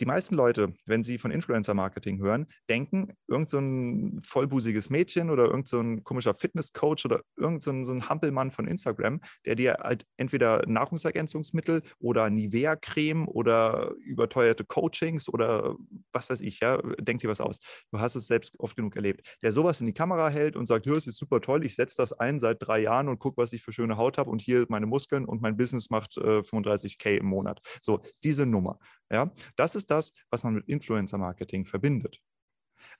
Die 0.00 0.06
meisten 0.06 0.34
Leute, 0.34 0.74
wenn 0.86 1.02
sie 1.02 1.18
von 1.18 1.30
Influencer-Marketing 1.30 2.18
hören, 2.18 2.46
denken, 2.68 3.12
irgend 3.28 3.48
so 3.48 3.58
ein 3.58 4.20
vollbusiges 4.20 4.90
Mädchen 4.90 5.30
oder 5.30 5.44
irgend 5.44 5.68
so 5.68 5.80
ein 5.80 6.02
komischer 6.02 6.34
Fitnesscoach 6.34 7.04
oder 7.04 7.20
irgend 7.36 7.62
so 7.62 7.70
ein, 7.70 7.84
so 7.84 7.92
ein 7.92 8.08
Hampelmann 8.08 8.50
von 8.50 8.66
Instagram, 8.66 9.20
der 9.44 9.54
dir 9.54 9.76
halt 9.80 10.04
entweder 10.16 10.64
Nahrungsergänzungsmittel 10.66 11.82
oder 11.98 12.28
Nivea-Creme 12.30 13.28
oder 13.28 13.92
überteuerte 14.04 14.64
Coachings 14.64 15.28
oder 15.28 15.76
was 16.12 16.28
weiß 16.28 16.40
ich, 16.40 16.60
ja, 16.60 16.78
denk 16.98 17.20
dir 17.20 17.30
was 17.30 17.40
aus. 17.40 17.60
Du 17.92 18.00
hast 18.00 18.16
es 18.16 18.26
selbst 18.26 18.58
oft 18.58 18.76
genug 18.76 18.96
erlebt. 18.96 19.36
Der 19.42 19.52
sowas 19.52 19.80
in 19.80 19.86
die 19.86 19.94
Kamera 19.94 20.28
hält 20.28 20.56
und 20.56 20.66
sagt, 20.66 20.86
ja, 20.86 20.94
es 20.94 21.06
ist 21.06 21.18
super 21.18 21.40
toll, 21.40 21.64
ich 21.64 21.76
setze 21.76 21.96
das 21.98 22.12
ein 22.12 22.38
seit 22.38 22.58
drei 22.60 22.80
Jahren 22.80 23.08
und 23.08 23.18
gucke, 23.18 23.36
was 23.36 23.52
ich 23.52 23.62
für 23.62 23.72
schöne 23.72 23.96
Haut 23.96 24.18
habe 24.18 24.30
und 24.30 24.40
hier 24.40 24.66
meine 24.68 24.86
Muskeln 24.86 25.24
und 25.24 25.40
mein 25.40 25.56
Business 25.56 25.90
macht 25.90 26.16
äh, 26.16 26.40
35k 26.40 27.16
im 27.18 27.26
Monat. 27.26 27.60
So, 27.80 28.00
diese 28.22 28.46
Nummer. 28.46 28.78
Ja, 29.14 29.32
das 29.54 29.76
ist 29.76 29.92
das, 29.92 30.12
was 30.28 30.42
man 30.42 30.54
mit 30.54 30.68
Influencer-Marketing 30.68 31.66
verbindet. 31.66 32.20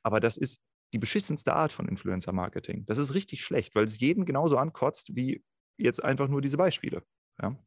Aber 0.05 0.21
das 0.21 0.37
ist 0.37 0.63
die 0.93 1.01
beschissenste 1.01 1.55
Art 1.55 1.73
von 1.73 1.89
Influencer-Marketing. 1.89 2.87
Das 2.87 2.99
ist 2.99 3.15
richtig 3.15 3.43
schlecht, 3.43 3.75
weil 3.75 3.83
es 3.83 3.99
jeden 3.99 4.25
genauso 4.25 4.57
ankotzt 4.57 5.17
wie 5.17 5.45
jetzt 5.77 6.05
einfach 6.05 6.29
nur 6.29 6.41
diese 6.41 6.57
Beispiele. 6.57 7.05
Ja? 7.43 7.59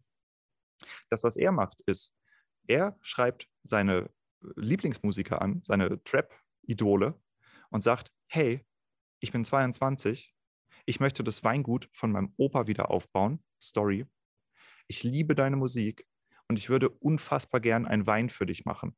Das, 1.10 1.26
was 1.26 1.36
er 1.36 1.52
macht, 1.52 1.82
ist, 1.88 2.16
er 2.68 2.98
schreibt 3.02 3.50
seine 3.64 4.10
Lieblingsmusiker 4.56 5.42
an, 5.42 5.60
seine 5.66 6.02
Trap-Idole 6.06 7.22
und 7.70 7.82
sagt, 7.82 8.14
hey, 8.28 8.66
ich 9.20 9.34
bin 9.34 9.44
22, 9.44 10.34
ich 10.86 11.02
möchte 11.02 11.22
das 11.22 11.44
Weingut 11.44 11.90
von 11.92 12.14
meinem 12.14 12.34
Opa 12.38 12.68
wieder 12.68 12.92
aufbauen, 12.92 13.44
Story. 13.62 14.06
Ich 14.88 15.04
liebe 15.04 15.36
deine 15.36 15.58
Musik, 15.58 16.08
und 16.50 16.58
ich 16.58 16.70
würde 16.70 16.90
unfassbar 16.90 17.62
gern 17.62 17.86
einen 17.86 18.08
Wein 18.08 18.30
für 18.30 18.46
dich 18.46 18.66
machen. 18.66 18.96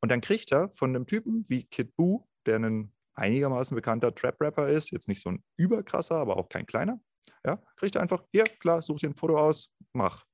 Und 0.00 0.10
dann 0.10 0.20
kriegt 0.20 0.50
er 0.52 0.70
von 0.70 0.90
einem 0.90 1.06
Typen 1.06 1.48
wie 1.48 1.64
Kid 1.64 1.94
Boo, 1.96 2.26
der 2.46 2.56
ein 2.58 2.92
einigermaßen 3.14 3.74
bekannter 3.74 4.14
Trap-Rapper 4.14 4.68
ist, 4.68 4.90
jetzt 4.90 5.08
nicht 5.08 5.20
so 5.20 5.30
ein 5.30 5.44
überkrasser, 5.56 6.16
aber 6.16 6.36
auch 6.36 6.48
kein 6.48 6.66
kleiner, 6.66 7.00
ja, 7.44 7.62
kriegt 7.76 7.96
er 7.96 8.02
einfach, 8.02 8.24
hier, 8.32 8.44
klar, 8.44 8.82
such 8.82 9.00
dir 9.00 9.10
ein 9.10 9.14
Foto 9.14 9.38
aus, 9.38 9.70
mach. 9.92 10.24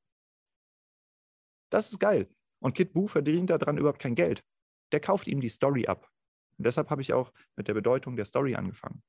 Das 1.71 1.91
ist 1.91 1.99
geil. 1.99 2.29
Und 2.61 2.75
Kid 2.75 2.93
Boo 2.93 3.07
verdient 3.07 3.51
daran 3.51 3.77
überhaupt 3.77 4.01
kein 4.01 4.15
Geld. 4.15 4.45
Der 4.93 5.01
kauft 5.01 5.27
ihm 5.27 5.41
die 5.41 5.49
Story 5.49 5.87
ab. 5.87 6.09
Und 6.59 6.67
deshalb 6.67 6.91
habe 6.91 7.03
ich 7.03 7.13
auch 7.13 7.33
mit 7.57 7.69
der 7.69 7.75
Bedeutung 7.75 8.17
der 8.17 8.25
Story 8.25 8.55
angefangen. 8.55 9.03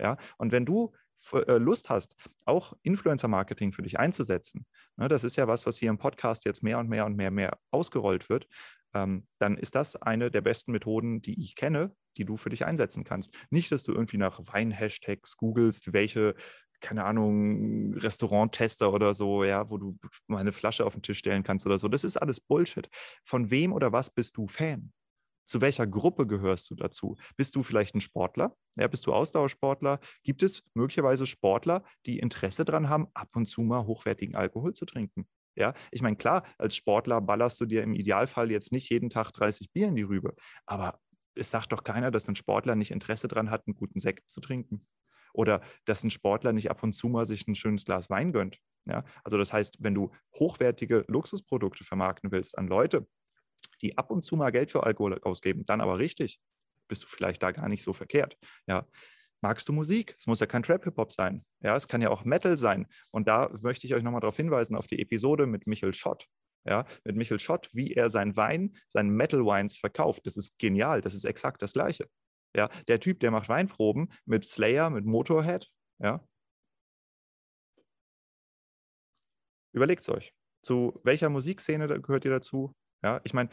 Ja, 0.00 0.16
und 0.38 0.52
wenn 0.52 0.64
du 0.64 0.92
Lust 1.30 1.90
hast, 1.90 2.16
auch 2.44 2.74
Influencer-Marketing 2.82 3.72
für 3.72 3.82
dich 3.82 3.98
einzusetzen, 3.98 4.66
ne, 4.96 5.08
das 5.08 5.24
ist 5.24 5.36
ja 5.36 5.48
was, 5.48 5.66
was 5.66 5.78
hier 5.78 5.90
im 5.90 5.98
Podcast 5.98 6.44
jetzt 6.44 6.62
mehr 6.62 6.78
und 6.78 6.88
mehr 6.88 7.06
und 7.06 7.16
mehr 7.16 7.28
und 7.28 7.34
mehr 7.34 7.58
ausgerollt 7.70 8.28
wird, 8.28 8.46
ähm, 8.94 9.26
dann 9.38 9.56
ist 9.56 9.74
das 9.74 9.96
eine 9.96 10.30
der 10.30 10.42
besten 10.42 10.72
Methoden, 10.72 11.22
die 11.22 11.42
ich 11.42 11.56
kenne, 11.56 11.94
die 12.16 12.24
du 12.24 12.36
für 12.36 12.50
dich 12.50 12.64
einsetzen 12.64 13.04
kannst. 13.04 13.34
Nicht, 13.50 13.72
dass 13.72 13.82
du 13.82 13.92
irgendwie 13.92 14.18
nach 14.18 14.40
Wein-Hashtags 14.40 15.36
googelst, 15.36 15.92
welche 15.92 16.34
keine 16.80 17.04
Ahnung, 17.04 17.94
Restauranttester 17.94 18.92
oder 18.92 19.14
so, 19.14 19.42
ja, 19.42 19.70
wo 19.70 19.78
du 19.78 19.96
mal 20.26 20.38
eine 20.38 20.52
Flasche 20.52 20.84
auf 20.84 20.92
den 20.92 21.02
Tisch 21.02 21.18
stellen 21.18 21.42
kannst 21.42 21.64
oder 21.64 21.78
so. 21.78 21.88
Das 21.88 22.04
ist 22.04 22.18
alles 22.18 22.40
Bullshit. 22.40 22.88
Von 23.24 23.50
wem 23.50 23.72
oder 23.72 23.92
was 23.92 24.10
bist 24.10 24.36
du 24.36 24.46
Fan? 24.46 24.92
Zu 25.46 25.60
welcher 25.60 25.86
Gruppe 25.86 26.26
gehörst 26.26 26.70
du 26.70 26.74
dazu? 26.74 27.16
Bist 27.36 27.54
du 27.56 27.62
vielleicht 27.62 27.94
ein 27.94 28.00
Sportler? 28.00 28.56
Ja, 28.76 28.88
bist 28.88 29.06
du 29.06 29.12
Ausdauersportler? 29.12 30.00
Gibt 30.22 30.42
es 30.42 30.62
möglicherweise 30.74 31.26
Sportler, 31.26 31.84
die 32.06 32.18
Interesse 32.18 32.64
daran 32.64 32.88
haben, 32.88 33.08
ab 33.14 33.28
und 33.34 33.46
zu 33.46 33.62
mal 33.62 33.86
hochwertigen 33.86 34.34
Alkohol 34.34 34.72
zu 34.72 34.86
trinken? 34.86 35.26
Ja, 35.56 35.74
ich 35.92 36.02
meine, 36.02 36.16
klar, 36.16 36.44
als 36.58 36.74
Sportler 36.74 37.20
ballerst 37.20 37.60
du 37.60 37.66
dir 37.66 37.82
im 37.82 37.94
Idealfall 37.94 38.50
jetzt 38.50 38.72
nicht 38.72 38.90
jeden 38.90 39.08
Tag 39.08 39.32
30 39.32 39.72
Bier 39.72 39.88
in 39.88 39.94
die 39.94 40.02
Rübe, 40.02 40.34
aber 40.66 40.98
es 41.36 41.50
sagt 41.50 41.72
doch 41.72 41.84
keiner, 41.84 42.10
dass 42.10 42.28
ein 42.28 42.36
Sportler 42.36 42.74
nicht 42.74 42.90
Interesse 42.90 43.28
daran 43.28 43.50
hat, 43.50 43.66
einen 43.66 43.76
guten 43.76 44.00
Sekt 44.00 44.30
zu 44.30 44.40
trinken. 44.40 44.86
Oder 45.32 45.62
dass 45.84 46.04
ein 46.04 46.10
Sportler 46.10 46.52
nicht 46.52 46.70
ab 46.70 46.82
und 46.82 46.92
zu 46.92 47.08
mal 47.08 47.26
sich 47.26 47.46
ein 47.48 47.56
schönes 47.56 47.84
Glas 47.84 48.08
Wein 48.08 48.32
gönnt. 48.32 48.60
Ja, 48.86 49.04
also 49.24 49.36
das 49.36 49.52
heißt, 49.52 49.78
wenn 49.80 49.94
du 49.94 50.12
hochwertige 50.38 51.04
Luxusprodukte 51.08 51.84
vermarkten 51.84 52.30
willst 52.30 52.56
an 52.56 52.68
Leute, 52.68 53.06
die 53.82 53.98
ab 53.98 54.10
und 54.10 54.22
zu 54.22 54.36
mal 54.36 54.50
Geld 54.50 54.70
für 54.70 54.84
Alkohol 54.84 55.18
ausgeben, 55.22 55.64
dann 55.66 55.80
aber 55.80 55.98
richtig, 55.98 56.40
bist 56.88 57.02
du 57.04 57.06
vielleicht 57.06 57.42
da 57.42 57.52
gar 57.52 57.68
nicht 57.68 57.82
so 57.82 57.92
verkehrt. 57.92 58.36
Ja. 58.66 58.86
Magst 59.40 59.68
du 59.68 59.74
Musik? 59.74 60.14
Es 60.18 60.26
muss 60.26 60.40
ja 60.40 60.46
kein 60.46 60.62
Trap-Hip-Hop 60.62 61.12
sein. 61.12 61.44
Ja, 61.60 61.76
es 61.76 61.86
kann 61.86 62.00
ja 62.00 62.08
auch 62.08 62.24
Metal 62.24 62.56
sein. 62.56 62.86
Und 63.10 63.28
da 63.28 63.50
möchte 63.60 63.86
ich 63.86 63.94
euch 63.94 64.02
nochmal 64.02 64.22
darauf 64.22 64.36
hinweisen, 64.36 64.74
auf 64.74 64.86
die 64.86 65.00
Episode 65.00 65.46
mit 65.46 65.66
Michael 65.66 65.92
Schott. 65.92 66.26
Ja, 66.66 66.86
mit 67.04 67.16
Michael 67.16 67.40
Schott, 67.40 67.68
wie 67.74 67.92
er 67.92 68.08
sein 68.08 68.36
Wein, 68.38 68.74
seinen 68.88 69.10
Metal 69.10 69.40
Wines 69.40 69.76
verkauft. 69.76 70.26
Das 70.26 70.38
ist 70.38 70.58
genial. 70.58 71.02
Das 71.02 71.14
ist 71.14 71.24
exakt 71.24 71.60
das 71.60 71.74
Gleiche. 71.74 72.08
Ja, 72.56 72.70
der 72.88 73.00
Typ, 73.00 73.20
der 73.20 73.30
macht 73.32 73.50
Weinproben 73.50 74.10
mit 74.24 74.46
Slayer, 74.46 74.88
mit 74.88 75.04
Motorhead. 75.04 75.68
Ja. 75.98 76.26
Überlegt 79.74 80.00
es 80.00 80.08
euch. 80.08 80.32
Zu 80.62 80.98
welcher 81.04 81.28
Musikszene 81.28 82.00
gehört 82.00 82.24
ihr 82.24 82.30
dazu? 82.30 82.74
Ja, 83.04 83.20
ich 83.22 83.34
meine, 83.34 83.50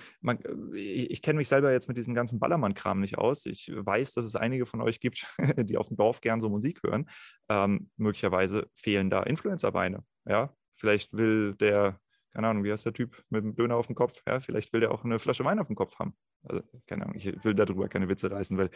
ich, 0.73 1.11
ich 1.11 1.21
kenne 1.21 1.37
mich 1.37 1.49
selber 1.49 1.73
jetzt 1.73 1.89
mit 1.89 1.97
diesem 1.97 2.13
ganzen 2.13 2.39
Ballermann-Kram 2.39 3.01
nicht 3.01 3.17
aus. 3.17 3.45
Ich 3.45 3.69
weiß, 3.75 4.13
dass 4.13 4.23
es 4.23 4.37
einige 4.37 4.65
von 4.65 4.79
euch 4.79 5.01
gibt, 5.01 5.27
die 5.57 5.75
auf 5.75 5.89
dem 5.89 5.97
Dorf 5.97 6.21
gern 6.21 6.39
so 6.39 6.47
Musik 6.47 6.81
hören. 6.83 7.09
Ähm, 7.49 7.91
möglicherweise 7.97 8.69
fehlen 8.73 9.09
da 9.09 9.23
Influencer-Beine. 9.23 10.05
Ja, 10.25 10.55
vielleicht 10.77 11.11
will 11.11 11.55
der, 11.55 11.99
keine 12.33 12.47
Ahnung, 12.47 12.63
wie 12.63 12.71
heißt 12.71 12.85
der 12.85 12.93
Typ 12.93 13.21
mit 13.29 13.43
dem 13.43 13.53
Döner 13.53 13.75
auf 13.75 13.87
dem 13.87 13.95
Kopf? 13.95 14.23
Ja, 14.25 14.39
vielleicht 14.39 14.71
will 14.71 14.79
der 14.79 14.91
auch 14.91 15.03
eine 15.03 15.19
Flasche 15.19 15.43
Wein 15.43 15.59
auf 15.59 15.67
dem 15.67 15.75
Kopf 15.75 15.99
haben. 15.99 16.15
Also, 16.43 16.63
keine 16.87 17.03
Ahnung, 17.03 17.17
ich 17.17 17.25
will 17.43 17.53
darüber 17.53 17.89
keine 17.89 18.07
Witze 18.07 18.31
reißen, 18.31 18.57
weil 18.57 18.69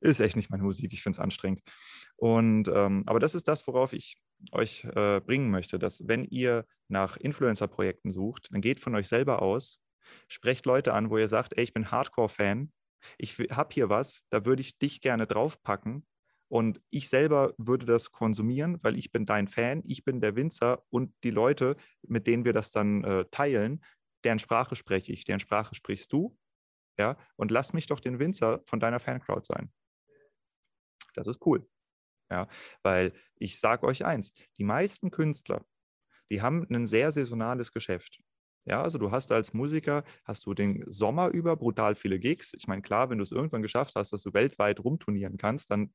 ist 0.00 0.20
echt 0.20 0.36
nicht 0.36 0.50
meine 0.50 0.64
Musik. 0.64 0.92
Ich 0.92 1.02
finde 1.02 1.16
es 1.16 1.20
anstrengend. 1.20 1.62
Und 2.16 2.68
ähm, 2.68 3.04
aber 3.06 3.20
das 3.20 3.34
ist 3.34 3.48
das, 3.48 3.66
worauf 3.66 3.94
ich 3.94 4.20
euch 4.52 4.84
äh, 4.84 5.20
bringen 5.20 5.50
möchte, 5.50 5.78
dass 5.78 6.06
wenn 6.06 6.24
ihr 6.24 6.66
nach 6.88 7.16
Influencer-Projekten 7.16 8.10
sucht, 8.10 8.48
dann 8.52 8.60
geht 8.60 8.80
von 8.80 8.94
euch 8.94 9.08
selber 9.08 9.40
aus, 9.40 9.80
Sprecht 10.28 10.66
Leute 10.66 10.94
an, 10.94 11.10
wo 11.10 11.18
ihr 11.18 11.28
sagt, 11.28 11.56
ey, 11.56 11.64
ich 11.64 11.72
bin 11.72 11.90
Hardcore-Fan, 11.90 12.72
ich 13.18 13.38
habe 13.50 13.74
hier 13.74 13.88
was, 13.88 14.22
da 14.30 14.44
würde 14.44 14.60
ich 14.60 14.78
dich 14.78 15.00
gerne 15.00 15.26
draufpacken. 15.26 16.06
Und 16.48 16.80
ich 16.90 17.08
selber 17.08 17.54
würde 17.58 17.86
das 17.86 18.12
konsumieren, 18.12 18.78
weil 18.82 18.96
ich 18.96 19.10
bin 19.10 19.26
dein 19.26 19.48
Fan, 19.48 19.82
ich 19.86 20.04
bin 20.04 20.20
der 20.20 20.36
Winzer 20.36 20.84
und 20.90 21.12
die 21.24 21.30
Leute, 21.30 21.76
mit 22.02 22.26
denen 22.26 22.44
wir 22.44 22.52
das 22.52 22.70
dann 22.70 23.02
äh, 23.02 23.24
teilen, 23.30 23.82
deren 24.24 24.38
Sprache 24.38 24.76
spreche 24.76 25.12
ich, 25.12 25.24
deren 25.24 25.40
Sprache 25.40 25.74
sprichst 25.74 26.12
du. 26.12 26.36
Ja, 26.98 27.16
und 27.36 27.50
lass 27.50 27.72
mich 27.72 27.86
doch 27.86 27.98
den 27.98 28.20
Winzer 28.20 28.62
von 28.66 28.78
deiner 28.78 29.00
Fancrowd 29.00 29.44
sein. 29.44 29.72
Das 31.14 31.26
ist 31.26 31.44
cool. 31.44 31.68
Ja, 32.30 32.48
weil 32.82 33.12
ich 33.36 33.58
sage 33.58 33.86
euch 33.86 34.04
eins, 34.04 34.32
die 34.56 34.64
meisten 34.64 35.10
Künstler, 35.10 35.64
die 36.30 36.40
haben 36.40 36.66
ein 36.70 36.86
sehr 36.86 37.10
saisonales 37.10 37.72
Geschäft. 37.72 38.20
Ja, 38.66 38.82
also 38.82 38.98
du 38.98 39.10
hast 39.10 39.30
als 39.32 39.52
Musiker, 39.52 40.04
hast 40.24 40.46
du 40.46 40.54
den 40.54 40.84
Sommer 40.86 41.28
über 41.28 41.56
brutal 41.56 41.94
viele 41.94 42.18
Gigs. 42.18 42.54
Ich 42.54 42.66
meine, 42.66 42.82
klar, 42.82 43.10
wenn 43.10 43.18
du 43.18 43.22
es 43.22 43.32
irgendwann 43.32 43.62
geschafft 43.62 43.94
hast, 43.94 44.12
dass 44.12 44.22
du 44.22 44.32
weltweit 44.32 44.80
rumturnieren 44.80 45.36
kannst, 45.36 45.70
dann 45.70 45.92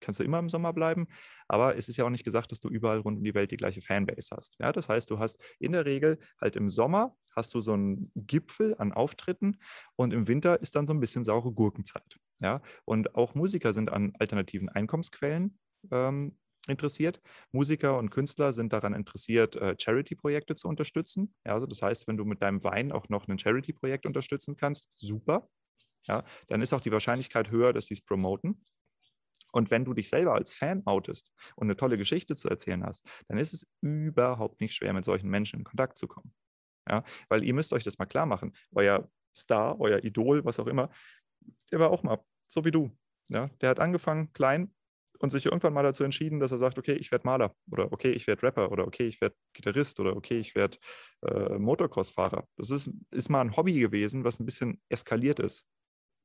kannst 0.00 0.20
du 0.20 0.24
immer 0.24 0.38
im 0.38 0.48
Sommer 0.48 0.72
bleiben. 0.72 1.06
Aber 1.48 1.76
es 1.76 1.88
ist 1.88 1.96
ja 1.96 2.04
auch 2.04 2.10
nicht 2.10 2.24
gesagt, 2.24 2.52
dass 2.52 2.60
du 2.60 2.68
überall 2.68 2.98
rund 2.98 3.18
um 3.18 3.24
die 3.24 3.34
Welt 3.34 3.50
die 3.50 3.56
gleiche 3.56 3.80
Fanbase 3.80 4.36
hast. 4.36 4.56
Ja, 4.60 4.72
das 4.72 4.88
heißt, 4.88 5.10
du 5.10 5.18
hast 5.18 5.40
in 5.58 5.72
der 5.72 5.86
Regel 5.86 6.18
halt 6.40 6.56
im 6.56 6.68
Sommer 6.68 7.16
hast 7.34 7.54
du 7.54 7.60
so 7.60 7.72
einen 7.72 8.12
Gipfel 8.14 8.74
an 8.78 8.92
Auftritten 8.92 9.58
und 9.96 10.12
im 10.12 10.28
Winter 10.28 10.60
ist 10.60 10.76
dann 10.76 10.86
so 10.86 10.92
ein 10.92 11.00
bisschen 11.00 11.24
saure 11.24 11.52
Gurkenzeit. 11.52 12.18
Ja, 12.40 12.60
und 12.84 13.14
auch 13.14 13.34
Musiker 13.34 13.72
sind 13.72 13.90
an 13.90 14.12
alternativen 14.18 14.68
Einkommensquellen 14.68 15.58
ähm, 15.90 16.36
interessiert. 16.68 17.20
Musiker 17.50 17.98
und 17.98 18.10
Künstler 18.10 18.52
sind 18.52 18.72
daran 18.72 18.94
interessiert, 18.94 19.56
äh, 19.56 19.74
Charity-Projekte 19.78 20.54
zu 20.54 20.68
unterstützen. 20.68 21.34
Ja, 21.44 21.54
also 21.54 21.66
das 21.66 21.82
heißt, 21.82 22.06
wenn 22.08 22.16
du 22.16 22.24
mit 22.24 22.42
deinem 22.42 22.62
Wein 22.64 22.92
auch 22.92 23.08
noch 23.08 23.26
ein 23.28 23.38
Charity-Projekt 23.38 24.06
unterstützen 24.06 24.56
kannst, 24.56 24.88
super. 24.94 25.48
Ja, 26.06 26.24
dann 26.48 26.60
ist 26.62 26.72
auch 26.72 26.80
die 26.80 26.92
Wahrscheinlichkeit 26.92 27.50
höher, 27.50 27.72
dass 27.72 27.86
sie 27.86 27.94
es 27.94 28.00
promoten. 28.00 28.64
Und 29.52 29.70
wenn 29.70 29.84
du 29.84 29.92
dich 29.94 30.08
selber 30.08 30.34
als 30.34 30.54
Fan 30.54 30.82
outest 30.86 31.30
und 31.56 31.66
eine 31.66 31.76
tolle 31.76 31.98
Geschichte 31.98 32.34
zu 32.34 32.48
erzählen 32.48 32.84
hast, 32.84 33.06
dann 33.28 33.38
ist 33.38 33.52
es 33.52 33.70
überhaupt 33.82 34.60
nicht 34.60 34.74
schwer, 34.74 34.92
mit 34.94 35.04
solchen 35.04 35.28
Menschen 35.28 35.60
in 35.60 35.64
Kontakt 35.64 35.98
zu 35.98 36.08
kommen. 36.08 36.32
Ja, 36.88 37.04
weil 37.28 37.44
ihr 37.44 37.54
müsst 37.54 37.72
euch 37.72 37.84
das 37.84 37.98
mal 37.98 38.06
klar 38.06 38.26
machen. 38.26 38.54
Euer 38.72 39.10
Star, 39.36 39.78
euer 39.80 40.02
Idol, 40.04 40.44
was 40.44 40.58
auch 40.58 40.66
immer, 40.66 40.90
der 41.70 41.78
war 41.78 41.90
auch 41.90 42.02
mal 42.02 42.18
so 42.48 42.64
wie 42.64 42.70
du. 42.70 42.90
Ja, 43.28 43.48
der 43.60 43.70
hat 43.70 43.80
angefangen 43.80 44.32
klein, 44.32 44.74
und 45.22 45.30
sich 45.30 45.46
irgendwann 45.46 45.72
mal 45.72 45.84
dazu 45.84 46.02
entschieden, 46.02 46.40
dass 46.40 46.50
er 46.50 46.58
sagt, 46.58 46.78
okay, 46.78 46.94
ich 46.94 47.12
werde 47.12 47.26
Maler 47.26 47.54
oder 47.70 47.92
okay, 47.92 48.10
ich 48.10 48.26
werde 48.26 48.42
Rapper 48.42 48.72
oder 48.72 48.86
okay, 48.86 49.06
ich 49.06 49.20
werde 49.20 49.36
Gitarrist 49.52 50.00
oder 50.00 50.16
okay, 50.16 50.38
ich 50.38 50.54
werde 50.54 50.78
äh, 51.24 51.58
Motocross-Fahrer. 51.58 52.46
Das 52.56 52.70
ist, 52.70 52.90
ist 53.12 53.28
mal 53.28 53.40
ein 53.40 53.56
Hobby 53.56 53.78
gewesen, 53.78 54.24
was 54.24 54.40
ein 54.40 54.46
bisschen 54.46 54.82
eskaliert 54.88 55.38
ist. 55.38 55.64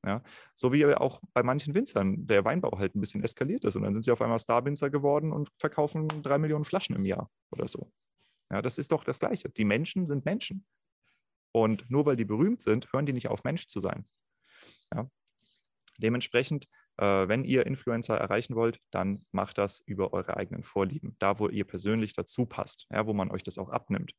Ja, 0.06 0.24
so 0.56 0.72
wie 0.74 0.86
auch 0.86 1.22
bei 1.34 1.44
manchen 1.44 1.76
Winzern 1.76 2.28
der 2.28 2.46
Weinbau 2.46 2.78
halt 2.78 2.96
ein 2.96 3.02
bisschen 3.02 3.24
eskaliert 3.24 3.66
ist 3.66 3.76
und 3.76 3.84
dann 3.84 3.94
sind 3.94 4.04
sie 4.04 4.12
auf 4.12 4.22
einmal 4.22 4.40
Star-Winzer 4.40 4.90
geworden 4.90 5.32
und 5.32 5.52
verkaufen 5.58 6.08
drei 6.24 6.38
Millionen 6.38 6.66
Flaschen 6.66 6.96
im 6.96 7.06
Jahr 7.06 7.30
oder 7.52 7.68
so. 7.68 7.92
Ja, 8.52 8.62
das 8.62 8.78
ist 8.78 8.92
doch 8.92 9.04
das 9.04 9.20
Gleiche. 9.20 9.50
Die 9.50 9.66
Menschen 9.66 10.06
sind 10.06 10.26
Menschen. 10.26 10.66
Und 11.52 11.90
nur 11.90 12.06
weil 12.06 12.16
die 12.16 12.26
berühmt 12.26 12.62
sind, 12.62 12.92
hören 12.94 13.06
die 13.06 13.14
nicht 13.14 13.28
auf, 13.28 13.44
Mensch 13.44 13.68
zu 13.68 13.80
sein. 13.80 14.08
Ja. 14.94 15.10
Dementsprechend, 15.98 16.68
äh, 16.98 17.28
wenn 17.28 17.44
ihr 17.44 17.66
Influencer 17.66 18.18
erreichen 18.18 18.56
wollt, 18.56 18.80
dann 18.92 19.26
macht 19.32 19.58
das 19.58 19.82
über 19.86 20.14
eure 20.14 20.38
eigenen 20.38 20.64
Vorlieben, 20.64 21.16
da 21.20 21.40
wo 21.40 21.48
ihr 21.48 21.66
persönlich 21.66 22.14
dazu 22.14 22.46
passt, 22.46 22.88
ja, 22.92 23.06
wo 23.06 23.14
man 23.14 23.32
euch 23.32 23.44
das 23.44 23.58
auch 23.58 23.70
abnimmt. 23.70 24.14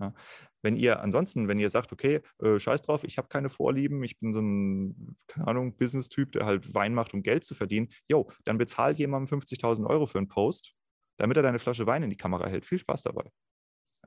Ja. 0.00 0.14
Wenn 0.62 0.76
ihr 0.76 1.00
ansonsten, 1.00 1.48
wenn 1.48 1.58
ihr 1.58 1.70
sagt, 1.70 1.92
okay, 1.92 2.20
äh, 2.40 2.58
scheiß 2.58 2.82
drauf, 2.82 3.04
ich 3.04 3.18
habe 3.18 3.28
keine 3.28 3.48
Vorlieben, 3.48 4.02
ich 4.02 4.18
bin 4.18 4.32
so 4.32 4.40
ein, 4.40 5.16
keine 5.28 5.46
Ahnung, 5.46 5.76
Business-Typ, 5.76 6.32
der 6.32 6.46
halt 6.46 6.74
Wein 6.74 6.94
macht, 6.94 7.14
um 7.14 7.22
Geld 7.22 7.44
zu 7.44 7.54
verdienen, 7.54 7.88
jo, 8.08 8.30
dann 8.44 8.58
bezahl 8.58 8.94
jemandem 8.94 9.40
50.000 9.40 9.86
Euro 9.86 10.06
für 10.06 10.18
einen 10.18 10.28
Post, 10.28 10.74
damit 11.18 11.36
er 11.36 11.42
deine 11.42 11.58
Flasche 11.58 11.86
Wein 11.86 12.02
in 12.02 12.10
die 12.10 12.16
Kamera 12.16 12.48
hält. 12.48 12.66
Viel 12.66 12.78
Spaß 12.78 13.02
dabei. 13.02 13.30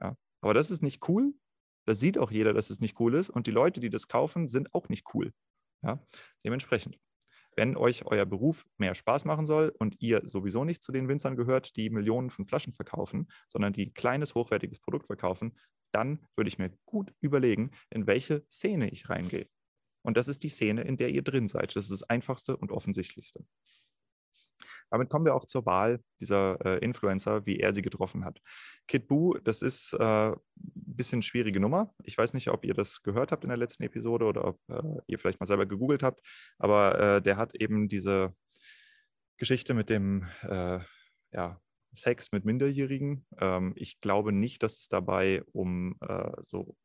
Ja. 0.01 0.17
Aber 0.41 0.53
das 0.53 0.71
ist 0.71 0.81
nicht 0.81 1.07
cool. 1.07 1.33
Das 1.85 1.99
sieht 1.99 2.17
auch 2.17 2.31
jeder, 2.31 2.53
dass 2.53 2.71
es 2.71 2.79
nicht 2.79 2.99
cool 2.99 3.13
ist. 3.13 3.29
Und 3.29 3.47
die 3.47 3.51
Leute, 3.51 3.79
die 3.79 3.89
das 3.89 4.07
kaufen, 4.07 4.47
sind 4.47 4.73
auch 4.73 4.89
nicht 4.89 5.13
cool. 5.13 5.31
Ja. 5.83 5.99
Dementsprechend. 6.43 6.97
Wenn 7.55 7.77
euch 7.77 8.05
euer 8.05 8.25
Beruf 8.25 8.65
mehr 8.77 8.95
Spaß 8.95 9.25
machen 9.25 9.45
soll 9.45 9.73
und 9.79 9.95
ihr 10.01 10.21
sowieso 10.25 10.65
nicht 10.65 10.83
zu 10.83 10.91
den 10.91 11.07
Winzern 11.07 11.35
gehört, 11.35 11.75
die 11.77 11.89
Millionen 11.89 12.29
von 12.29 12.45
Flaschen 12.45 12.73
verkaufen, 12.73 13.27
sondern 13.47 13.73
die 13.73 13.93
kleines, 13.93 14.35
hochwertiges 14.35 14.79
Produkt 14.79 15.07
verkaufen, 15.07 15.57
dann 15.93 16.19
würde 16.35 16.49
ich 16.49 16.57
mir 16.57 16.71
gut 16.85 17.13
überlegen, 17.21 17.71
in 17.89 18.07
welche 18.07 18.45
Szene 18.49 18.89
ich 18.89 19.09
reingehe. 19.09 19.47
Und 20.03 20.17
das 20.17 20.27
ist 20.27 20.43
die 20.43 20.49
Szene, 20.49 20.83
in 20.83 20.97
der 20.97 21.09
ihr 21.09 21.23
drin 21.23 21.47
seid. 21.47 21.75
Das 21.75 21.85
ist 21.85 21.91
das 21.91 22.03
Einfachste 22.03 22.57
und 22.57 22.71
Offensichtlichste. 22.71 23.45
Damit 24.89 25.09
kommen 25.09 25.25
wir 25.25 25.35
auch 25.35 25.45
zur 25.45 25.65
Wahl 25.65 25.99
dieser 26.19 26.57
äh, 26.65 26.79
Influencer, 26.79 27.45
wie 27.45 27.59
er 27.59 27.73
sie 27.73 27.81
getroffen 27.81 28.25
hat. 28.25 28.39
Kid 28.87 29.07
Buu, 29.07 29.33
das 29.43 29.61
ist 29.61 29.93
äh, 29.93 30.31
ein 30.31 30.35
bisschen 30.55 31.21
schwierige 31.21 31.59
Nummer. 31.59 31.93
Ich 32.03 32.17
weiß 32.17 32.33
nicht, 32.33 32.49
ob 32.49 32.65
ihr 32.65 32.73
das 32.73 33.01
gehört 33.03 33.31
habt 33.31 33.43
in 33.43 33.49
der 33.49 33.57
letzten 33.57 33.83
Episode 33.83 34.25
oder 34.25 34.45
ob 34.45 34.59
äh, 34.69 35.01
ihr 35.07 35.19
vielleicht 35.19 35.39
mal 35.39 35.45
selber 35.45 35.65
gegoogelt 35.65 36.03
habt, 36.03 36.21
aber 36.57 36.99
äh, 36.99 37.21
der 37.21 37.37
hat 37.37 37.55
eben 37.55 37.87
diese 37.87 38.33
Geschichte 39.37 39.73
mit 39.73 39.89
dem 39.89 40.27
äh, 40.43 40.79
ja, 41.31 41.59
Sex 41.93 42.31
mit 42.31 42.45
Minderjährigen. 42.45 43.25
Ähm, 43.39 43.73
ich 43.75 43.99
glaube 44.01 44.31
nicht, 44.31 44.63
dass 44.63 44.77
es 44.77 44.87
dabei 44.87 45.43
um 45.51 45.95
äh, 46.01 46.31
so 46.41 46.75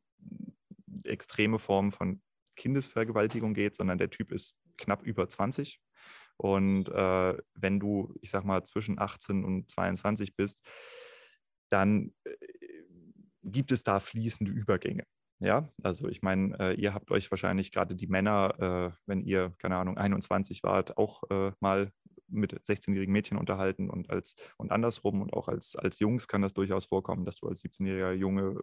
extreme 1.03 1.59
Formen 1.59 1.91
von 1.91 2.21
Kindesvergewaltigung 2.55 3.53
geht, 3.53 3.75
sondern 3.75 3.97
der 3.97 4.09
Typ 4.09 4.31
ist 4.31 4.59
knapp 4.77 5.03
über 5.03 5.27
20, 5.27 5.79
und 6.37 6.89
äh, 6.89 7.37
wenn 7.55 7.79
du, 7.79 8.13
ich 8.21 8.31
sag 8.31 8.43
mal, 8.43 8.63
zwischen 8.63 8.99
18 8.99 9.43
und 9.43 9.69
22 9.69 10.35
bist, 10.35 10.61
dann 11.69 12.13
äh, 12.23 12.31
gibt 13.43 13.71
es 13.71 13.83
da 13.83 13.99
fließende 13.99 14.51
Übergänge. 14.51 15.05
Ja, 15.39 15.69
also 15.81 16.07
ich 16.07 16.21
meine, 16.21 16.57
äh, 16.59 16.73
ihr 16.75 16.93
habt 16.93 17.09
euch 17.09 17.31
wahrscheinlich 17.31 17.71
gerade 17.71 17.95
die 17.95 18.05
Männer, 18.05 18.93
äh, 18.93 18.97
wenn 19.07 19.23
ihr, 19.23 19.55
keine 19.57 19.77
Ahnung, 19.77 19.97
21 19.97 20.61
wart, 20.61 20.97
auch 20.97 21.23
äh, 21.31 21.51
mal 21.59 21.91
mit 22.31 22.53
16-jährigen 22.53 23.11
Mädchen 23.11 23.37
unterhalten 23.37 23.89
und 23.89 24.09
als 24.09 24.35
und 24.57 24.71
andersrum 24.71 25.21
und 25.21 25.33
auch 25.33 25.47
als, 25.47 25.75
als 25.75 25.99
Jungs 25.99 26.27
kann 26.27 26.41
das 26.41 26.53
durchaus 26.53 26.85
vorkommen, 26.85 27.25
dass 27.25 27.37
du 27.37 27.47
als 27.47 27.63
17-jähriger 27.63 28.13
Junge 28.13 28.61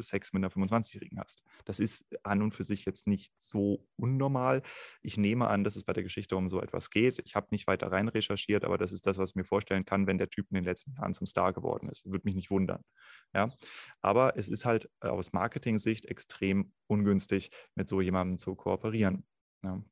Sex 0.00 0.32
mit 0.32 0.40
einer 0.40 0.50
25-Jährigen 0.50 1.18
hast. 1.18 1.42
Das 1.64 1.80
ist 1.80 2.06
an 2.22 2.42
und 2.42 2.54
für 2.54 2.64
sich 2.64 2.84
jetzt 2.84 3.06
nicht 3.06 3.32
so 3.36 3.86
unnormal. 3.96 4.62
Ich 5.02 5.16
nehme 5.16 5.48
an, 5.48 5.64
dass 5.64 5.76
es 5.76 5.84
bei 5.84 5.92
der 5.92 6.02
Geschichte 6.02 6.36
um 6.36 6.48
so 6.48 6.60
etwas 6.60 6.90
geht. 6.90 7.20
Ich 7.24 7.34
habe 7.34 7.48
nicht 7.50 7.66
weiter 7.66 7.90
rein 7.92 8.08
recherchiert, 8.08 8.64
aber 8.64 8.78
das 8.78 8.92
ist 8.92 9.06
das, 9.06 9.18
was 9.18 9.30
ich 9.30 9.36
mir 9.36 9.44
vorstellen 9.44 9.84
kann, 9.84 10.06
wenn 10.06 10.18
der 10.18 10.30
Typ 10.30 10.46
in 10.50 10.54
den 10.54 10.64
letzten 10.64 10.92
Jahren 10.92 11.12
zum 11.12 11.26
Star 11.26 11.52
geworden 11.52 11.88
ist. 11.88 12.06
Würde 12.06 12.22
mich 12.24 12.34
nicht 12.34 12.50
wundern. 12.50 12.82
Ja? 13.34 13.50
Aber 14.00 14.36
es 14.36 14.48
ist 14.48 14.64
halt 14.64 14.88
aus 15.00 15.32
Marketing-Sicht 15.32 16.06
extrem 16.06 16.72
ungünstig, 16.86 17.50
mit 17.74 17.88
so 17.88 18.00
jemandem 18.00 18.38
zu 18.38 18.54
kooperieren. 18.54 19.24
Ja? 19.62 19.82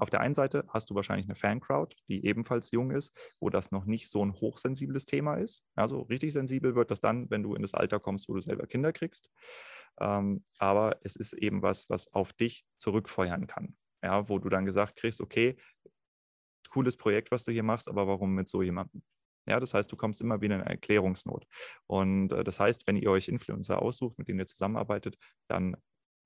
Auf 0.00 0.08
der 0.08 0.20
einen 0.20 0.32
Seite 0.32 0.64
hast 0.68 0.88
du 0.88 0.94
wahrscheinlich 0.94 1.26
eine 1.26 1.34
Fancrowd, 1.34 1.94
die 2.08 2.24
ebenfalls 2.24 2.70
jung 2.70 2.90
ist, 2.90 3.14
wo 3.38 3.50
das 3.50 3.70
noch 3.70 3.84
nicht 3.84 4.10
so 4.10 4.24
ein 4.24 4.32
hochsensibles 4.32 5.04
Thema 5.04 5.34
ist. 5.34 5.62
Also 5.74 6.00
richtig 6.02 6.32
sensibel 6.32 6.74
wird 6.74 6.90
das 6.90 7.00
dann, 7.00 7.28
wenn 7.28 7.42
du 7.42 7.54
in 7.54 7.60
das 7.60 7.74
Alter 7.74 8.00
kommst, 8.00 8.26
wo 8.26 8.32
du 8.32 8.40
selber 8.40 8.66
Kinder 8.66 8.94
kriegst. 8.94 9.28
Ähm, 10.00 10.42
aber 10.58 10.98
es 11.02 11.16
ist 11.16 11.34
eben 11.34 11.60
was, 11.60 11.90
was 11.90 12.10
auf 12.14 12.32
dich 12.32 12.64
zurückfeuern 12.78 13.46
kann. 13.46 13.76
Ja, 14.02 14.26
wo 14.30 14.38
du 14.38 14.48
dann 14.48 14.64
gesagt 14.64 14.96
kriegst, 14.96 15.20
okay, 15.20 15.58
cooles 16.70 16.96
Projekt, 16.96 17.30
was 17.30 17.44
du 17.44 17.52
hier 17.52 17.62
machst, 17.62 17.86
aber 17.86 18.06
warum 18.06 18.34
mit 18.34 18.48
so 18.48 18.62
jemandem? 18.62 19.02
Ja, 19.46 19.60
das 19.60 19.74
heißt, 19.74 19.92
du 19.92 19.96
kommst 19.96 20.22
immer 20.22 20.40
wieder 20.40 20.54
in 20.54 20.62
eine 20.62 20.70
Erklärungsnot. 20.70 21.46
Und 21.86 22.32
äh, 22.32 22.42
das 22.42 22.58
heißt, 22.58 22.86
wenn 22.86 22.96
ihr 22.96 23.10
euch 23.10 23.28
Influencer 23.28 23.82
aussucht, 23.82 24.16
mit 24.16 24.28
denen 24.28 24.38
ihr 24.38 24.46
zusammenarbeitet, 24.46 25.18
dann 25.46 25.76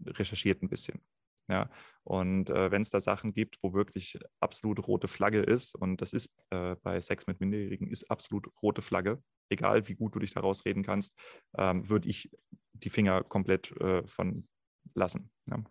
recherchiert 0.07 0.63
ein 0.63 0.69
bisschen. 0.69 1.01
Ja, 1.49 1.71
und 2.05 2.49
äh, 2.49 2.71
wenn 2.71 2.83
es 2.83 2.91
da 2.91 3.01
Sachen 3.01 3.33
gibt, 3.33 3.59
wo 3.63 3.75
wirklich 3.75 4.19
absolut 4.41 4.87
rote 4.87 5.09
Flagge 5.09 5.41
ist, 5.41 5.75
und 5.75 6.01
das 6.01 6.13
ist 6.13 6.35
äh, 6.51 6.77
bei 6.83 7.01
Sex 7.01 7.27
mit 7.27 7.41
Minderjährigen, 7.41 7.89
ist 7.89 8.11
absolut 8.11 8.49
rote 8.63 8.81
Flagge, 8.83 9.23
egal 9.51 9.87
wie 9.89 9.95
gut 9.95 10.15
du 10.15 10.21
dich 10.21 10.33
da 10.33 10.41
rausreden 10.41 10.83
kannst, 10.83 11.15
ähm, 11.59 11.89
würde 11.89 12.09
ich 12.09 12.31
die 12.73 12.91
Finger 12.91 13.23
komplett 13.25 13.73
äh, 13.81 14.07
von 14.07 14.49
lassen. 14.95 15.31
Ja. 15.47 15.63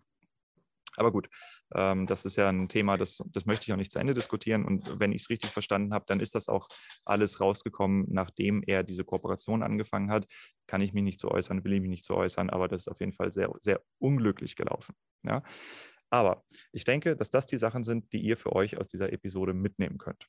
Aber 0.96 1.12
gut, 1.12 1.28
ähm, 1.74 2.06
das 2.06 2.24
ist 2.24 2.36
ja 2.36 2.48
ein 2.48 2.68
Thema, 2.68 2.96
das, 2.96 3.22
das 3.26 3.46
möchte 3.46 3.64
ich 3.64 3.72
auch 3.72 3.76
nicht 3.76 3.92
zu 3.92 3.98
Ende 3.98 4.14
diskutieren. 4.14 4.64
Und 4.64 4.98
wenn 4.98 5.12
ich 5.12 5.22
es 5.22 5.30
richtig 5.30 5.50
verstanden 5.50 5.92
habe, 5.94 6.04
dann 6.08 6.20
ist 6.20 6.34
das 6.34 6.48
auch 6.48 6.68
alles 7.04 7.40
rausgekommen, 7.40 8.06
nachdem 8.08 8.62
er 8.66 8.82
diese 8.82 9.04
Kooperation 9.04 9.62
angefangen 9.62 10.10
hat. 10.10 10.26
Kann 10.66 10.80
ich 10.80 10.92
mich 10.92 11.04
nicht 11.04 11.20
zu 11.20 11.30
äußern, 11.30 11.64
will 11.64 11.74
ich 11.74 11.80
mich 11.80 11.90
nicht 11.90 12.04
zu 12.04 12.14
äußern, 12.14 12.50
aber 12.50 12.68
das 12.68 12.82
ist 12.82 12.88
auf 12.88 13.00
jeden 13.00 13.12
Fall 13.12 13.32
sehr, 13.32 13.50
sehr 13.60 13.80
unglücklich 13.98 14.56
gelaufen. 14.56 14.94
Ja? 15.22 15.42
Aber 16.10 16.44
ich 16.72 16.84
denke, 16.84 17.16
dass 17.16 17.30
das 17.30 17.46
die 17.46 17.58
Sachen 17.58 17.82
sind, 17.82 18.12
die 18.12 18.20
ihr 18.20 18.36
für 18.36 18.52
euch 18.52 18.78
aus 18.78 18.86
dieser 18.86 19.12
Episode 19.12 19.52
mitnehmen 19.52 19.98
könnt. 19.98 20.28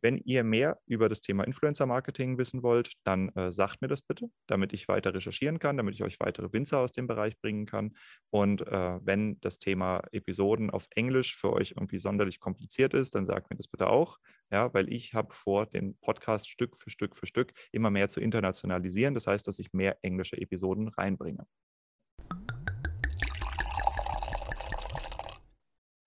Wenn 0.00 0.18
ihr 0.18 0.44
mehr 0.44 0.78
über 0.86 1.08
das 1.08 1.20
Thema 1.20 1.44
Influencer-Marketing 1.44 2.36
wissen 2.38 2.62
wollt, 2.62 2.92
dann 3.04 3.30
äh, 3.30 3.50
sagt 3.50 3.80
mir 3.80 3.88
das 3.88 4.02
bitte, 4.02 4.28
damit 4.46 4.72
ich 4.72 4.88
weiter 4.88 5.14
recherchieren 5.14 5.58
kann, 5.58 5.76
damit 5.76 5.94
ich 5.94 6.02
euch 6.02 6.20
weitere 6.20 6.52
Winzer 6.52 6.80
aus 6.80 6.92
dem 6.92 7.06
Bereich 7.06 7.38
bringen 7.38 7.66
kann. 7.66 7.96
Und 8.30 8.66
äh, 8.66 8.98
wenn 9.02 9.40
das 9.40 9.58
Thema 9.58 10.02
Episoden 10.12 10.70
auf 10.70 10.86
Englisch 10.94 11.36
für 11.36 11.52
euch 11.52 11.72
irgendwie 11.76 11.98
sonderlich 11.98 12.40
kompliziert 12.40 12.94
ist, 12.94 13.14
dann 13.14 13.26
sagt 13.26 13.50
mir 13.50 13.56
das 13.56 13.68
bitte 13.68 13.88
auch, 13.88 14.18
ja, 14.50 14.72
weil 14.74 14.92
ich 14.92 15.14
habe 15.14 15.32
vor, 15.32 15.66
den 15.66 15.96
Podcast 16.00 16.48
Stück 16.48 16.76
für 16.78 16.90
Stück 16.90 17.16
für 17.16 17.26
Stück 17.26 17.52
immer 17.72 17.90
mehr 17.90 18.08
zu 18.08 18.20
internationalisieren. 18.20 19.14
Das 19.14 19.26
heißt, 19.26 19.46
dass 19.48 19.58
ich 19.58 19.72
mehr 19.72 19.98
englische 20.02 20.36
Episoden 20.36 20.88
reinbringe. 20.88 21.46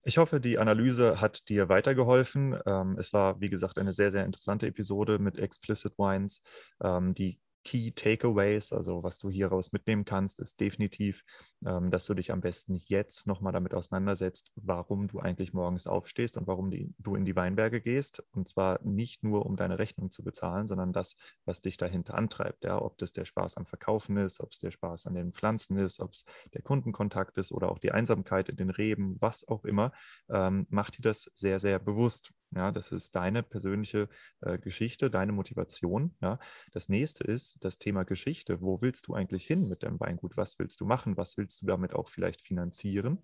Ich 0.08 0.16
hoffe, 0.16 0.40
die 0.40 0.56
Analyse 0.58 1.20
hat 1.20 1.50
dir 1.50 1.68
weitergeholfen. 1.68 2.58
Ähm, 2.64 2.96
es 2.98 3.12
war, 3.12 3.42
wie 3.42 3.50
gesagt, 3.50 3.76
eine 3.76 3.92
sehr, 3.92 4.10
sehr 4.10 4.24
interessante 4.24 4.66
Episode 4.66 5.18
mit 5.18 5.36
Explicit 5.36 5.98
Wines, 5.98 6.40
ähm, 6.82 7.12
die 7.12 7.38
Key 7.64 7.90
Takeaways, 7.92 8.72
also 8.72 9.02
was 9.02 9.18
du 9.18 9.30
hieraus 9.30 9.72
mitnehmen 9.72 10.04
kannst, 10.04 10.40
ist 10.40 10.60
definitiv, 10.60 11.22
ähm, 11.66 11.90
dass 11.90 12.06
du 12.06 12.14
dich 12.14 12.32
am 12.32 12.40
besten 12.40 12.76
jetzt 12.86 13.26
nochmal 13.26 13.52
damit 13.52 13.74
auseinandersetzt, 13.74 14.52
warum 14.56 15.08
du 15.08 15.18
eigentlich 15.18 15.52
morgens 15.52 15.86
aufstehst 15.86 16.38
und 16.38 16.46
warum 16.46 16.70
die, 16.70 16.94
du 16.98 17.14
in 17.14 17.24
die 17.24 17.36
Weinberge 17.36 17.80
gehst. 17.80 18.22
Und 18.32 18.48
zwar 18.48 18.80
nicht 18.82 19.24
nur, 19.24 19.46
um 19.46 19.56
deine 19.56 19.78
Rechnung 19.78 20.10
zu 20.10 20.22
bezahlen, 20.22 20.66
sondern 20.66 20.92
das, 20.92 21.16
was 21.44 21.60
dich 21.60 21.76
dahinter 21.76 22.14
antreibt. 22.14 22.64
Ja? 22.64 22.80
Ob 22.80 22.96
das 22.98 23.12
der 23.12 23.24
Spaß 23.24 23.56
am 23.56 23.66
Verkaufen 23.66 24.16
ist, 24.16 24.40
ob 24.40 24.52
es 24.52 24.58
der 24.58 24.70
Spaß 24.70 25.06
an 25.06 25.14
den 25.14 25.32
Pflanzen 25.32 25.76
ist, 25.78 26.00
ob 26.00 26.12
es 26.12 26.24
der 26.54 26.62
Kundenkontakt 26.62 27.36
ist 27.38 27.52
oder 27.52 27.70
auch 27.70 27.78
die 27.78 27.92
Einsamkeit 27.92 28.48
in 28.48 28.56
den 28.56 28.70
Reben, 28.70 29.16
was 29.20 29.46
auch 29.46 29.64
immer, 29.64 29.92
ähm, 30.30 30.66
macht 30.70 30.98
dir 30.98 31.02
das 31.02 31.30
sehr, 31.34 31.58
sehr 31.58 31.78
bewusst. 31.78 32.32
Ja, 32.54 32.72
das 32.72 32.92
ist 32.92 33.14
deine 33.14 33.42
persönliche 33.42 34.08
äh, 34.40 34.58
Geschichte, 34.58 35.10
deine 35.10 35.32
Motivation. 35.32 36.16
Ja. 36.22 36.38
Das 36.72 36.88
nächste 36.88 37.24
ist 37.24 37.58
das 37.62 37.78
Thema 37.78 38.04
Geschichte. 38.04 38.62
Wo 38.62 38.80
willst 38.80 39.06
du 39.06 39.14
eigentlich 39.14 39.46
hin 39.46 39.68
mit 39.68 39.82
deinem 39.82 40.00
Weingut? 40.00 40.36
Was 40.36 40.58
willst 40.58 40.80
du 40.80 40.86
machen? 40.86 41.16
Was 41.16 41.36
willst 41.36 41.62
du 41.62 41.66
damit 41.66 41.92
auch 41.92 42.08
vielleicht 42.08 42.40
finanzieren? 42.40 43.22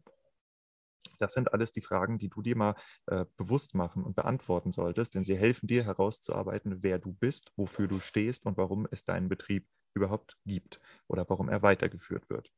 Das 1.18 1.32
sind 1.32 1.52
alles 1.52 1.72
die 1.72 1.80
Fragen, 1.80 2.18
die 2.18 2.28
du 2.28 2.42
dir 2.42 2.56
mal 2.56 2.74
äh, 3.06 3.24
bewusst 3.36 3.74
machen 3.74 4.04
und 4.04 4.16
beantworten 4.16 4.72
solltest, 4.72 5.14
denn 5.14 5.24
sie 5.24 5.36
helfen 5.36 5.66
dir 5.68 5.84
herauszuarbeiten, 5.84 6.82
wer 6.82 6.98
du 6.98 7.12
bist, 7.12 7.52
wofür 7.56 7.88
du 7.88 8.00
stehst 8.00 8.46
und 8.46 8.56
warum 8.56 8.86
es 8.90 9.04
deinen 9.04 9.28
Betrieb 9.28 9.66
überhaupt 9.94 10.36
gibt 10.44 10.80
oder 11.06 11.24
warum 11.28 11.48
er 11.48 11.62
weitergeführt 11.62 12.28
wird. 12.28 12.50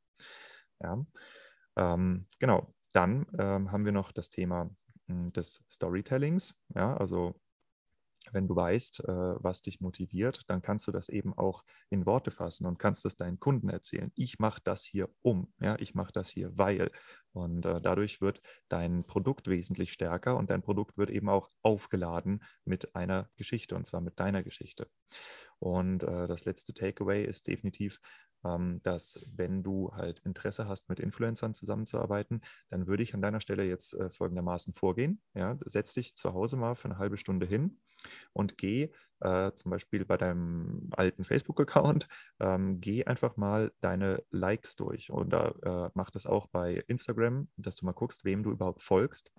Ja. 0.83 1.05
Ähm, 1.77 2.27
genau, 2.39 2.75
dann 2.93 3.27
ähm, 3.39 3.71
haben 3.71 3.85
wir 3.85 3.93
noch 3.93 4.11
das 4.11 4.31
Thema 4.31 4.71
des 5.09 5.65
Storytellings. 5.69 6.55
Ja, 6.75 6.97
also 6.97 7.35
wenn 8.33 8.49
du 8.49 8.57
weißt, 8.57 9.01
äh, 9.01 9.07
was 9.07 9.63
dich 9.63 9.81
motiviert, 9.81 10.43
dann 10.49 10.63
kannst 10.63 10.87
du 10.87 10.93
das 10.93 11.09
eben 11.09 11.37
auch 11.37 11.65
in 11.91 12.07
Worte 12.07 12.31
fassen 12.31 12.67
und 12.67 12.79
kannst 12.79 13.05
es 13.07 13.17
deinen 13.17 13.39
Kunden 13.39 13.69
erzählen. 13.69 14.11
Ich 14.15 14.39
mache 14.39 14.61
das 14.65 14.85
hier 14.85 15.09
um, 15.23 15.53
ja, 15.61 15.77
ich 15.79 15.95
mache 15.95 16.13
das 16.13 16.31
hier, 16.31 16.57
weil. 16.57 16.91
Und 17.33 17.67
äh, 17.67 17.81
dadurch 17.81 18.21
wird 18.21 18.41
dein 18.69 19.05
Produkt 19.05 19.49
wesentlich 19.49 19.93
stärker 19.93 20.37
und 20.37 20.51
dein 20.51 20.63
Produkt 20.63 20.97
wird 20.97 21.11
eben 21.11 21.29
auch 21.29 21.51
aufgeladen 21.63 22.43
mit 22.65 22.95
einer 22.97 23.29
Geschichte 23.37 23.77
und 23.77 23.85
zwar 23.87 24.01
mit 24.01 24.19
deiner 24.19 24.43
Geschichte. 24.43 24.89
Und 25.59 26.03
äh, 26.03 26.27
das 26.27 26.45
letzte 26.45 26.75
Takeaway 26.75 27.25
ist 27.25 27.47
definitiv, 27.47 28.01
dass 28.83 29.25
wenn 29.35 29.63
du 29.63 29.93
halt 29.95 30.21
Interesse 30.21 30.69
hast, 30.69 30.89
mit 30.89 31.01
Influencern 31.01 31.55
zusammenzuarbeiten, 31.55 32.43
dann 32.71 32.87
würde 32.87 33.03
ich 33.03 33.15
an 33.15 33.23
deiner 33.23 33.41
Stelle 33.41 33.65
jetzt 33.65 33.95
äh, 33.95 34.11
folgendermaßen 34.11 34.73
vorgehen. 34.73 35.21
Ja, 35.35 35.59
setz 35.65 35.95
dich 35.95 36.17
zu 36.17 36.33
Hause 36.33 36.57
mal 36.57 36.75
für 36.75 36.87
eine 36.87 36.99
halbe 36.99 37.17
Stunde 37.17 37.47
hin 37.47 37.79
und 38.33 38.59
geh 38.59 38.91
äh, 39.21 39.53
zum 39.53 39.71
Beispiel 39.71 40.05
bei 40.05 40.17
deinem 40.17 40.91
alten 40.93 41.25
Facebook-Account, 41.25 42.09
ähm, 42.41 42.81
geh 42.81 43.05
einfach 43.05 43.37
mal 43.37 43.73
deine 43.81 44.23
Likes 44.31 44.77
durch 44.77 45.11
oder 45.11 45.87
äh, 45.87 45.91
mach 45.95 46.11
das 46.11 46.27
auch 46.27 46.47
bei 46.49 46.85
Instagram, 46.87 47.49
dass 47.57 47.77
du 47.77 47.87
mal 47.87 47.93
guckst, 47.93 48.25
wem 48.25 48.43
du 48.43 48.51
überhaupt 48.51 48.83
folgst 48.83 49.31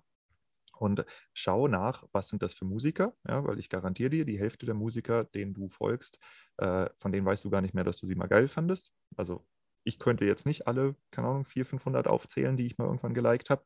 und 0.80 1.06
schau 1.34 1.68
nach, 1.68 2.04
was 2.12 2.30
sind 2.30 2.42
das 2.44 2.54
für 2.54 2.66
Musiker, 2.66 3.14
ja, 3.28 3.44
weil 3.46 3.60
ich 3.60 3.70
garantiere 3.70 4.10
dir, 4.10 4.26
die 4.26 4.40
Hälfte 4.40 4.66
der 4.66 4.76
Musiker, 4.76 5.24
denen 5.26 5.54
du 5.54 5.70
folgst, 5.70 6.20
äh, 6.58 6.90
von 7.00 7.12
denen 7.12 7.26
weißt 7.26 7.46
du 7.46 7.50
gar 7.50 7.62
nicht 7.62 7.74
mehr, 7.74 7.84
dass 7.84 8.00
du 8.00 8.06
sie 8.06 8.16
mal 8.16 8.28
geil 8.28 8.48
fandest. 8.48 8.92
Also 9.16 9.46
ich 9.84 10.00
könnte 10.00 10.26
jetzt 10.26 10.46
nicht 10.46 10.68
alle, 10.68 10.96
keine 11.12 11.28
Ahnung, 11.30 11.46
400, 11.46 11.70
500 11.70 12.08
aufzählen, 12.08 12.58
die 12.58 12.66
ich 12.66 12.78
mal 12.78 12.86
irgendwann 12.86 13.14
geliked 13.14 13.50
habe. 13.50 13.64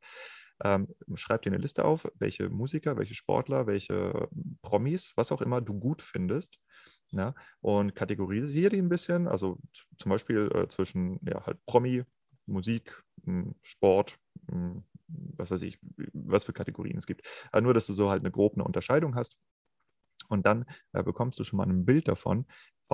Ähm, 0.63 0.87
schreib 1.15 1.41
dir 1.41 1.49
eine 1.49 1.57
Liste 1.57 1.85
auf, 1.85 2.07
welche 2.15 2.49
Musiker, 2.49 2.97
welche 2.97 3.15
Sportler, 3.15 3.65
welche 3.65 4.29
Promis, 4.61 5.13
was 5.15 5.31
auch 5.31 5.41
immer 5.41 5.61
du 5.61 5.79
gut 5.79 6.01
findest. 6.01 6.59
Ja, 7.13 7.33
und 7.59 7.93
kategorisiere 7.95 8.69
die 8.69 8.77
ein 8.77 8.87
bisschen, 8.87 9.27
also 9.27 9.57
zum 9.97 10.11
Beispiel 10.11 10.49
äh, 10.55 10.67
zwischen 10.69 11.19
ja, 11.27 11.45
halt 11.45 11.57
Promi, 11.65 12.05
Musik, 12.45 13.03
Sport, 13.61 14.17
was 14.47 15.51
weiß 15.51 15.61
ich, 15.63 15.79
was 16.13 16.43
für 16.43 16.53
Kategorien 16.53 16.97
es 16.97 17.05
gibt. 17.05 17.27
Aber 17.51 17.61
nur, 17.61 17.73
dass 17.73 17.87
du 17.87 17.93
so 17.93 18.09
halt 18.09 18.21
eine 18.21 18.31
grobe 18.31 18.63
Unterscheidung 18.63 19.15
hast. 19.15 19.37
Und 20.29 20.45
dann 20.45 20.65
äh, 20.93 21.03
bekommst 21.03 21.39
du 21.39 21.43
schon 21.43 21.57
mal 21.57 21.67
ein 21.67 21.85
Bild 21.85 22.07
davon, 22.07 22.45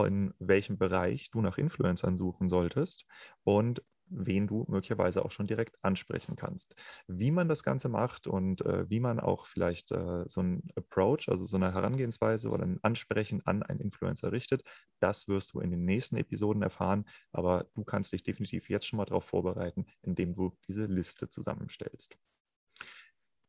in 0.06 0.34
welchem 0.40 0.78
Bereich 0.78 1.32
du 1.32 1.42
nach 1.42 1.58
Influencern 1.58 2.18
suchen 2.18 2.50
solltest 2.50 3.06
und 3.44 3.84
wen 4.10 4.48
du 4.48 4.66
möglicherweise 4.68 5.24
auch 5.24 5.32
schon 5.32 5.48
direkt 5.48 5.78
ansprechen 5.84 6.36
kannst. 6.36 6.76
Wie 7.08 7.32
man 7.32 7.48
das 7.48 7.64
Ganze 7.64 7.90
macht 7.90 8.28
und 8.28 8.62
äh, 8.62 8.90
wie 8.90 9.00
man 9.00 9.20
auch 9.20 9.46
vielleicht 9.46 9.92
äh, 9.92 10.24
so 10.28 10.42
ein 10.42 10.64
Approach, 10.76 11.30
also 11.30 11.44
so 11.46 11.58
eine 11.58 11.74
Herangehensweise 11.74 12.50
oder 12.50 12.64
ein 12.64 12.80
Ansprechen 12.84 13.42
an 13.46 13.64
einen 13.64 13.80
Influencer 13.80 14.32
richtet, 14.32 14.64
das 15.00 15.28
wirst 15.28 15.54
du 15.54 15.60
in 15.60 15.72
den 15.72 15.86
nächsten 15.86 16.18
Episoden 16.18 16.62
erfahren. 16.62 17.06
Aber 17.32 17.68
du 17.76 17.84
kannst 17.84 18.14
dich 18.14 18.24
definitiv 18.24 18.70
jetzt 18.70 18.88
schon 18.88 18.98
mal 18.98 19.06
darauf 19.06 19.26
vorbereiten, 19.26 19.86
indem 20.02 20.34
du 20.36 20.58
diese 20.68 20.86
Liste 20.86 21.30
zusammenstellst. 21.30 22.18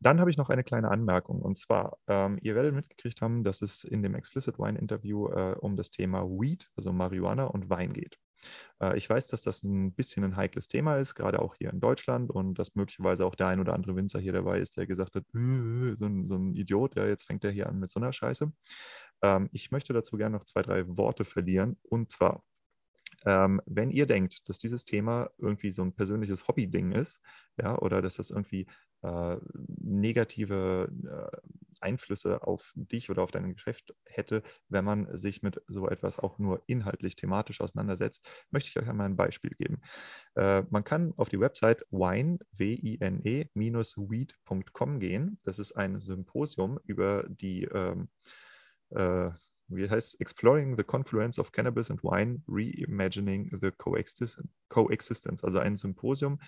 Dann 0.00 0.20
habe 0.20 0.30
ich 0.30 0.36
noch 0.36 0.48
eine 0.48 0.62
kleine 0.62 0.90
Anmerkung 0.90 1.42
und 1.42 1.58
zwar, 1.58 1.98
ähm, 2.06 2.38
ihr 2.40 2.54
werdet 2.54 2.74
mitgekriegt 2.74 3.20
haben, 3.20 3.42
dass 3.42 3.62
es 3.62 3.82
in 3.82 4.02
dem 4.02 4.14
Explicit 4.14 4.58
Wine 4.58 4.78
Interview 4.78 5.28
äh, 5.28 5.56
um 5.58 5.76
das 5.76 5.90
Thema 5.90 6.24
Weed, 6.24 6.70
also 6.76 6.92
Marihuana 6.92 7.46
und 7.46 7.68
Wein 7.68 7.92
geht. 7.92 8.16
Äh, 8.80 8.96
ich 8.96 9.08
weiß, 9.08 9.28
dass 9.28 9.42
das 9.42 9.62
ein 9.64 9.92
bisschen 9.92 10.24
ein 10.24 10.36
heikles 10.36 10.68
Thema 10.68 10.96
ist, 10.96 11.14
gerade 11.14 11.40
auch 11.40 11.54
hier 11.54 11.70
in 11.70 11.80
Deutschland 11.80 12.30
und 12.30 12.58
dass 12.58 12.74
möglicherweise 12.74 13.26
auch 13.26 13.34
der 13.34 13.48
ein 13.48 13.60
oder 13.60 13.74
andere 13.74 13.96
Winzer 13.96 14.20
hier 14.20 14.32
dabei 14.32 14.60
ist, 14.60 14.76
der 14.76 14.86
gesagt 14.86 15.14
hat, 15.16 15.24
äh, 15.34 15.94
so, 15.96 16.06
ein, 16.06 16.24
so 16.24 16.36
ein 16.36 16.54
Idiot, 16.54 16.96
ja, 16.96 17.06
jetzt 17.06 17.24
fängt 17.24 17.44
er 17.44 17.50
hier 17.50 17.68
an 17.68 17.78
mit 17.78 17.90
so 17.90 18.00
einer 18.00 18.12
Scheiße. 18.12 18.52
Ähm, 19.22 19.48
ich 19.52 19.70
möchte 19.70 19.92
dazu 19.92 20.16
gerne 20.16 20.36
noch 20.36 20.44
zwei, 20.44 20.62
drei 20.62 20.84
Worte 20.86 21.24
verlieren 21.24 21.76
und 21.82 22.10
zwar, 22.10 22.44
ähm, 23.24 23.60
wenn 23.66 23.90
ihr 23.90 24.06
denkt, 24.06 24.48
dass 24.48 24.58
dieses 24.58 24.84
Thema 24.84 25.30
irgendwie 25.38 25.70
so 25.72 25.82
ein 25.82 25.92
persönliches 25.92 26.46
Hobby-Ding 26.46 26.92
ist, 26.92 27.20
ja, 27.56 27.76
oder 27.78 28.00
dass 28.02 28.16
das 28.16 28.30
irgendwie 28.30 28.66
äh, 29.02 29.36
negative 29.80 30.90
äh, 31.04 31.36
Einflüsse 31.80 32.42
auf 32.42 32.72
dich 32.74 33.10
oder 33.10 33.22
auf 33.22 33.30
dein 33.30 33.52
Geschäft 33.52 33.94
hätte, 34.04 34.42
wenn 34.68 34.84
man 34.84 35.16
sich 35.16 35.42
mit 35.42 35.62
so 35.66 35.88
etwas 35.88 36.18
auch 36.18 36.38
nur 36.38 36.62
inhaltlich 36.66 37.16
thematisch 37.16 37.60
auseinandersetzt, 37.60 38.26
möchte 38.50 38.68
ich 38.70 38.78
euch 38.78 38.88
einmal 38.88 39.06
ein 39.06 39.16
Beispiel 39.16 39.50
geben. 39.50 39.80
Äh, 40.34 40.64
man 40.70 40.84
kann 40.84 41.14
auf 41.16 41.28
die 41.28 41.40
Website 41.40 41.84
wine, 41.90 42.38
W-I-N-E, 42.52 43.48
weed.com 43.54 45.00
gehen. 45.00 45.38
Das 45.44 45.58
ist 45.58 45.72
ein 45.72 46.00
Symposium 46.00 46.78
über 46.84 47.24
die 47.28 47.64
ähm, 47.64 48.08
äh, 48.90 49.30
wie 49.68 49.88
heißt 49.88 50.20
Exploring 50.20 50.76
the 50.76 50.84
Confluence 50.84 51.38
of 51.38 51.52
Cannabis 51.52 51.90
and 51.90 52.02
Wine, 52.02 52.42
Reimagining 52.48 53.50
the 53.60 53.70
Coexistence, 53.70 55.44
also 55.44 55.58
ein 55.58 55.76
Symposium 55.76 56.40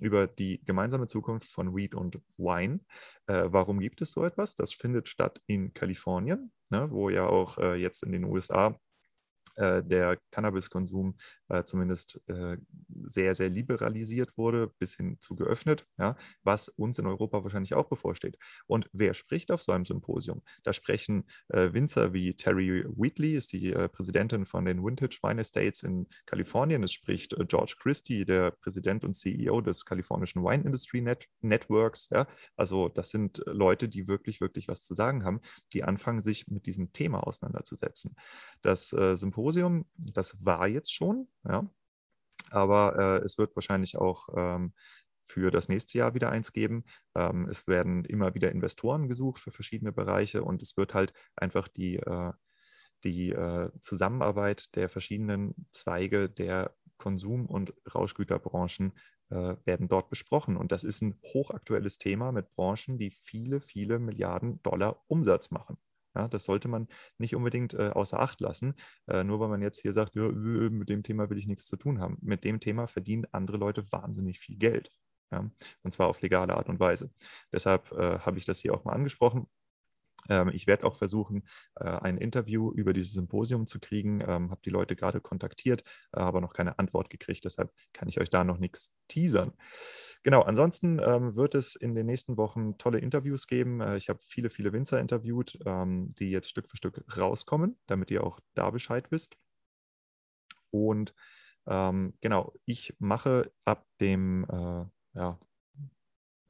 über 0.00 0.26
die 0.26 0.62
gemeinsame 0.64 1.06
Zukunft 1.06 1.50
von 1.50 1.74
Weed 1.74 1.94
und 1.94 2.20
Wine. 2.36 2.80
Äh, 3.26 3.44
warum 3.46 3.80
gibt 3.80 4.02
es 4.02 4.12
so 4.12 4.24
etwas? 4.24 4.54
Das 4.54 4.72
findet 4.72 5.08
statt 5.08 5.40
in 5.46 5.72
Kalifornien, 5.72 6.52
ne, 6.70 6.90
wo 6.90 7.08
ja 7.08 7.26
auch 7.26 7.58
äh, 7.58 7.76
jetzt 7.76 8.02
in 8.02 8.12
den 8.12 8.24
USA 8.24 8.78
äh, 9.56 9.82
der 9.82 10.18
Cannabiskonsum 10.30 11.16
äh, 11.48 11.64
zumindest 11.64 12.20
äh, 12.26 12.56
sehr, 13.06 13.34
sehr 13.34 13.48
liberalisiert 13.48 14.36
wurde, 14.36 14.72
bis 14.78 14.96
hin 14.96 15.18
zu 15.20 15.36
geöffnet, 15.36 15.86
ja, 15.98 16.16
was 16.42 16.68
uns 16.68 16.98
in 16.98 17.06
Europa 17.06 17.42
wahrscheinlich 17.42 17.74
auch 17.74 17.88
bevorsteht. 17.88 18.38
Und 18.66 18.88
wer 18.92 19.14
spricht 19.14 19.50
auf 19.50 19.62
so 19.62 19.72
einem 19.72 19.84
Symposium? 19.84 20.42
Da 20.64 20.72
sprechen 20.72 21.24
äh, 21.48 21.72
Winzer 21.72 22.12
wie 22.12 22.34
Terry 22.34 22.84
Wheatley, 22.88 23.36
ist 23.36 23.52
die 23.52 23.72
äh, 23.72 23.88
Präsidentin 23.88 24.46
von 24.46 24.64
den 24.64 24.84
Vintage 24.84 25.18
Wine 25.22 25.40
Estates 25.40 25.82
in 25.82 26.06
Kalifornien. 26.26 26.82
Es 26.82 26.92
spricht 26.92 27.32
äh, 27.34 27.44
George 27.46 27.76
Christie, 27.78 28.24
der 28.24 28.50
Präsident 28.50 29.04
und 29.04 29.14
CEO 29.14 29.60
des 29.60 29.84
kalifornischen 29.84 30.42
Wine 30.42 30.64
Industry 30.64 31.00
Net 31.00 31.28
Networks. 31.40 32.08
Ja. 32.10 32.26
Also 32.56 32.88
das 32.88 33.10
sind 33.10 33.42
Leute, 33.46 33.88
die 33.88 34.08
wirklich, 34.08 34.40
wirklich 34.40 34.68
was 34.68 34.82
zu 34.82 34.94
sagen 34.94 35.24
haben, 35.24 35.40
die 35.72 35.84
anfangen, 35.84 36.22
sich 36.22 36.48
mit 36.48 36.66
diesem 36.66 36.92
Thema 36.92 37.26
auseinanderzusetzen. 37.26 38.16
Das 38.62 38.88
Symposium, 38.88 39.45
das 39.96 40.44
war 40.44 40.66
jetzt 40.68 40.92
schon, 40.92 41.28
ja, 41.44 41.68
aber 42.50 43.20
äh, 43.20 43.24
es 43.24 43.38
wird 43.38 43.56
wahrscheinlich 43.56 43.96
auch 43.96 44.28
ähm, 44.34 44.72
für 45.28 45.50
das 45.50 45.68
nächste 45.68 45.98
Jahr 45.98 46.14
wieder 46.14 46.30
eins 46.30 46.52
geben. 46.52 46.84
Ähm, 47.14 47.48
es 47.48 47.66
werden 47.66 48.04
immer 48.04 48.34
wieder 48.34 48.50
Investoren 48.52 49.08
gesucht 49.08 49.40
für 49.40 49.50
verschiedene 49.50 49.92
Bereiche 49.92 50.42
und 50.42 50.62
es 50.62 50.76
wird 50.76 50.94
halt 50.94 51.12
einfach 51.34 51.68
die, 51.68 51.96
äh, 51.96 52.32
die 53.04 53.30
äh, 53.30 53.70
Zusammenarbeit 53.80 54.74
der 54.76 54.88
verschiedenen 54.88 55.54
Zweige 55.72 56.30
der 56.30 56.74
Konsum- 56.98 57.46
und 57.46 57.74
Rauschgüterbranchen 57.94 58.92
äh, 59.30 59.56
werden 59.64 59.88
dort 59.88 60.08
besprochen. 60.08 60.56
Und 60.56 60.72
das 60.72 60.84
ist 60.84 61.02
ein 61.02 61.20
hochaktuelles 61.24 61.98
Thema 61.98 62.32
mit 62.32 62.54
Branchen, 62.54 62.98
die 62.98 63.10
viele, 63.10 63.60
viele 63.60 63.98
Milliarden 63.98 64.62
Dollar 64.62 65.02
Umsatz 65.08 65.50
machen. 65.50 65.78
Ja, 66.16 66.28
das 66.28 66.44
sollte 66.44 66.68
man 66.68 66.88
nicht 67.18 67.36
unbedingt 67.36 67.74
äh, 67.74 67.90
außer 67.90 68.18
Acht 68.18 68.40
lassen, 68.40 68.74
äh, 69.06 69.22
nur 69.22 69.38
weil 69.38 69.48
man 69.48 69.60
jetzt 69.60 69.80
hier 69.82 69.92
sagt, 69.92 70.14
ja, 70.16 70.28
mit 70.28 70.88
dem 70.88 71.02
Thema 71.02 71.28
will 71.28 71.36
ich 71.36 71.46
nichts 71.46 71.66
zu 71.66 71.76
tun 71.76 72.00
haben. 72.00 72.16
Mit 72.22 72.42
dem 72.44 72.58
Thema 72.58 72.86
verdienen 72.86 73.26
andere 73.32 73.58
Leute 73.58 73.84
wahnsinnig 73.92 74.38
viel 74.40 74.56
Geld. 74.56 74.90
Ja, 75.30 75.50
und 75.82 75.90
zwar 75.90 76.08
auf 76.08 76.22
legale 76.22 76.56
Art 76.56 76.68
und 76.68 76.80
Weise. 76.80 77.10
Deshalb 77.52 77.92
äh, 77.92 78.20
habe 78.20 78.38
ich 78.38 78.46
das 78.46 78.60
hier 78.60 78.72
auch 78.72 78.84
mal 78.84 78.92
angesprochen. 78.94 79.46
Ähm, 80.28 80.50
ich 80.52 80.66
werde 80.66 80.84
auch 80.84 80.96
versuchen, 80.96 81.46
äh, 81.76 81.84
ein 81.84 82.18
Interview 82.18 82.72
über 82.72 82.92
dieses 82.92 83.12
Symposium 83.12 83.66
zu 83.66 83.80
kriegen. 83.80 84.20
Ähm, 84.20 84.50
habe 84.50 84.60
die 84.64 84.70
Leute 84.70 84.96
gerade 84.96 85.20
kontaktiert, 85.20 85.82
äh, 86.12 86.20
aber 86.20 86.40
noch 86.40 86.52
keine 86.52 86.78
Antwort 86.78 87.10
gekriegt. 87.10 87.44
Deshalb 87.44 87.72
kann 87.92 88.08
ich 88.08 88.20
euch 88.20 88.30
da 88.30 88.44
noch 88.44 88.58
nichts 88.58 88.94
teasern. 89.08 89.52
Genau, 90.22 90.42
ansonsten 90.42 90.98
ähm, 90.98 91.36
wird 91.36 91.54
es 91.54 91.76
in 91.76 91.94
den 91.94 92.06
nächsten 92.06 92.36
Wochen 92.36 92.78
tolle 92.78 92.98
Interviews 92.98 93.46
geben. 93.46 93.80
Äh, 93.80 93.96
ich 93.96 94.08
habe 94.08 94.20
viele, 94.26 94.50
viele 94.50 94.72
Winzer 94.72 95.00
interviewt, 95.00 95.58
die 95.66 96.30
jetzt 96.30 96.48
Stück 96.48 96.68
für 96.68 96.76
Stück 96.76 97.04
rauskommen, 97.16 97.78
damit 97.86 98.10
ihr 98.10 98.24
auch 98.24 98.40
da 98.54 98.70
Bescheid 98.70 99.10
wisst. 99.10 99.36
Und 100.70 101.14
genau, 101.66 102.54
ich 102.64 102.94
mache 103.00 103.50
ab 103.64 103.84
dem 104.00 104.44
äh, 104.48 105.18
ja, 105.18 105.38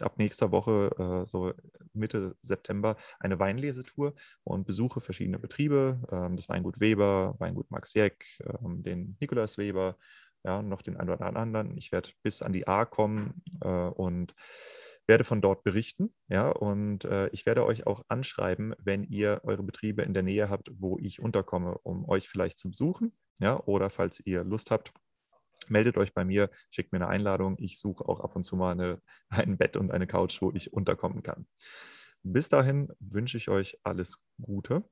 ab 0.01 0.19
nächster 0.19 0.51
Woche, 0.51 0.91
äh, 0.99 1.27
so 1.27 1.53
Mitte 1.97 2.37
September, 2.43 2.97
eine 3.19 3.39
Weinlesetour 3.39 4.15
und 4.45 4.67
besuche 4.67 5.01
verschiedene 5.01 5.39
Betriebe, 5.39 6.01
ähm, 6.11 6.37
das 6.37 6.49
Weingut 6.49 6.81
Weber, 6.81 7.35
Weingut 7.39 7.71
Max 7.71 7.95
Jeck, 7.95 8.27
ähm, 8.41 8.83
den 8.83 9.17
Nikolaus 9.21 9.59
Weber, 9.59 9.97
ja, 10.45 10.63
noch 10.63 10.83
den 10.83 10.97
einen 10.97 11.11
oder 11.11 11.37
anderen. 11.37 11.77
Ich 11.77 11.93
werde 11.93 12.11
bis 12.23 12.43
an 12.43 12.53
die 12.53 12.69
A 12.69 12.85
kommen 12.85 13.43
äh, 13.61 13.69
und 13.69 14.35
werde 15.09 15.25
von 15.25 15.41
dort 15.41 15.63
berichten, 15.63 16.15
ja, 16.29 16.51
und 16.51 17.05
äh, 17.05 17.29
ich 17.29 17.47
werde 17.47 17.65
euch 17.65 17.87
auch 17.87 18.03
anschreiben, 18.09 18.75
wenn 18.79 19.05
ihr 19.05 19.41
eure 19.45 19.63
Betriebe 19.63 20.03
in 20.03 20.15
der 20.15 20.25
Nähe 20.25 20.51
habt, 20.51 20.71
wo 20.79 20.99
ich 20.99 21.21
unterkomme, 21.21 21.79
um 21.85 22.09
euch 22.09 22.29
vielleicht 22.29 22.59
zu 22.59 22.71
besuchen, 22.71 23.13
ja, 23.39 23.61
oder 23.67 23.89
falls 23.89 24.21
ihr 24.25 24.43
Lust 24.43 24.71
habt, 24.71 24.93
meldet 25.71 25.97
euch 25.97 26.15
bei 26.15 26.25
mir, 26.25 26.51
schickt 26.71 26.93
mir 26.93 26.99
eine 26.99 27.09
Einladung. 27.09 27.57
Ich 27.59 27.79
suche 27.79 28.09
auch 28.09 28.21
ab 28.21 28.37
und 28.37 28.43
zu 28.43 28.57
mal 28.57 28.73
eine, 28.73 29.01
ein 29.29 29.59
Bett 29.59 29.77
und 29.77 29.91
eine 29.91 30.07
Couch, 30.07 30.41
wo 30.43 30.53
ich 30.53 30.73
unterkommen 30.73 31.23
kann. 31.23 31.47
Bis 32.23 32.49
dahin 32.49 32.93
wünsche 32.99 33.37
ich 33.37 33.49
euch 33.49 33.79
alles 33.85 34.19
Gute 34.41 34.85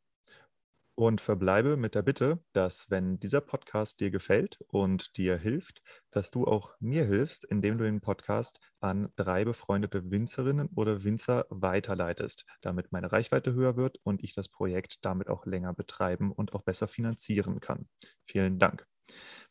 und 0.96 1.20
verbleibe 1.20 1.76
mit 1.76 1.94
der 1.94 2.02
Bitte, 2.02 2.38
dass 2.52 2.88
wenn 2.90 3.18
dieser 3.18 3.40
Podcast 3.40 4.00
dir 4.00 4.10
gefällt 4.10 4.58
und 4.68 5.16
dir 5.16 5.36
hilft, 5.36 5.82
dass 6.10 6.30
du 6.30 6.46
auch 6.46 6.74
mir 6.78 7.04
hilfst, 7.04 7.44
indem 7.44 7.78
du 7.78 7.84
den 7.84 8.00
Podcast 8.00 8.60
an 8.80 9.08
drei 9.16 9.44
befreundete 9.44 10.10
Winzerinnen 10.10 10.68
oder 10.74 11.02
Winzer 11.02 11.46
weiterleitest, 11.50 12.44
damit 12.60 12.92
meine 12.92 13.10
Reichweite 13.10 13.54
höher 13.54 13.76
wird 13.76 13.98
und 14.04 14.22
ich 14.22 14.34
das 14.34 14.48
Projekt 14.48 15.04
damit 15.04 15.28
auch 15.28 15.46
länger 15.46 15.74
betreiben 15.74 16.30
und 16.30 16.52
auch 16.54 16.62
besser 16.62 16.86
finanzieren 16.86 17.60
kann. 17.60 17.88
Vielen 18.24 18.58
Dank. 18.58 18.86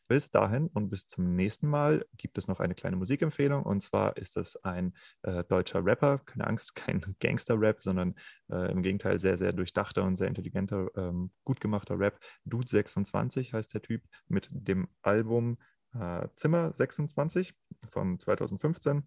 Bis 0.07 0.31
dahin 0.31 0.67
und 0.67 0.89
bis 0.89 1.07
zum 1.07 1.35
nächsten 1.35 1.67
Mal 1.67 2.05
gibt 2.17 2.37
es 2.37 2.47
noch 2.47 2.59
eine 2.59 2.75
kleine 2.75 2.97
Musikempfehlung. 2.97 3.63
Und 3.63 3.81
zwar 3.81 4.17
ist 4.17 4.37
es 4.37 4.55
ein 4.63 4.93
äh, 5.21 5.43
deutscher 5.45 5.85
Rapper, 5.85 6.19
keine 6.19 6.47
Angst, 6.47 6.75
kein 6.75 7.01
Gangster-Rap, 7.19 7.81
sondern 7.81 8.15
äh, 8.51 8.71
im 8.71 8.81
Gegenteil 8.81 9.19
sehr, 9.19 9.37
sehr 9.37 9.53
durchdachter 9.53 10.03
und 10.03 10.15
sehr 10.15 10.27
intelligenter, 10.27 10.89
ähm, 10.95 11.31
gut 11.43 11.59
gemachter 11.59 11.97
Rap. 11.97 12.19
Dude 12.45 12.67
26 12.67 13.53
heißt 13.53 13.73
der 13.73 13.81
Typ 13.81 14.03
mit 14.27 14.49
dem 14.51 14.87
Album 15.01 15.57
äh, 15.93 16.27
Zimmer 16.35 16.73
26 16.73 17.53
von 17.89 18.19
2015 18.19 19.03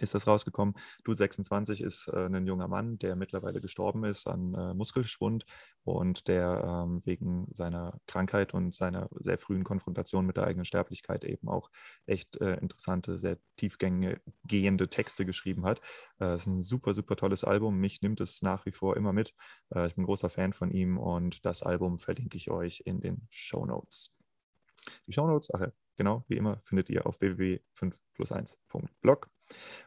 ist 0.00 0.14
das 0.14 0.26
rausgekommen. 0.26 0.74
Du 1.04 1.12
26 1.12 1.80
ist 1.80 2.08
äh, 2.08 2.26
ein 2.26 2.46
junger 2.46 2.68
Mann, 2.68 2.98
der 2.98 3.16
mittlerweile 3.16 3.60
gestorben 3.60 4.04
ist 4.04 4.26
an 4.26 4.54
äh, 4.54 4.74
Muskelschwund 4.74 5.44
und 5.84 6.28
der 6.28 6.62
ähm, 6.64 7.02
wegen 7.04 7.46
seiner 7.50 8.00
Krankheit 8.06 8.54
und 8.54 8.74
seiner 8.74 9.08
sehr 9.18 9.38
frühen 9.38 9.64
Konfrontation 9.64 10.26
mit 10.26 10.36
der 10.36 10.44
eigenen 10.44 10.64
Sterblichkeit 10.64 11.24
eben 11.24 11.48
auch 11.48 11.70
echt 12.06 12.40
äh, 12.40 12.56
interessante, 12.56 13.18
sehr 13.18 13.38
tiefgehende 13.56 14.88
Texte 14.88 15.24
geschrieben 15.24 15.64
hat. 15.64 15.80
Äh, 16.18 16.26
es 16.26 16.42
ist 16.42 16.46
ein 16.46 16.60
super, 16.60 16.94
super 16.94 17.16
tolles 17.16 17.44
Album. 17.44 17.78
Mich 17.78 18.02
nimmt 18.02 18.20
es 18.20 18.42
nach 18.42 18.66
wie 18.66 18.72
vor 18.72 18.96
immer 18.96 19.12
mit. 19.12 19.34
Äh, 19.74 19.88
ich 19.88 19.94
bin 19.94 20.04
großer 20.04 20.28
Fan 20.28 20.52
von 20.52 20.70
ihm 20.70 20.98
und 20.98 21.44
das 21.44 21.62
Album 21.62 21.98
verlinke 21.98 22.36
ich 22.36 22.50
euch 22.50 22.82
in 22.84 23.00
den 23.00 23.26
Show 23.30 23.64
Notes. 23.64 24.16
Die 25.06 25.12
Show 25.12 25.26
Notes, 25.26 25.52
ach 25.52 25.60
ja, 25.60 25.72
genau, 25.96 26.24
wie 26.28 26.36
immer, 26.36 26.60
findet 26.64 26.90
ihr 26.90 27.06
auf 27.06 27.20
www.5plus1.blog. 27.20 29.28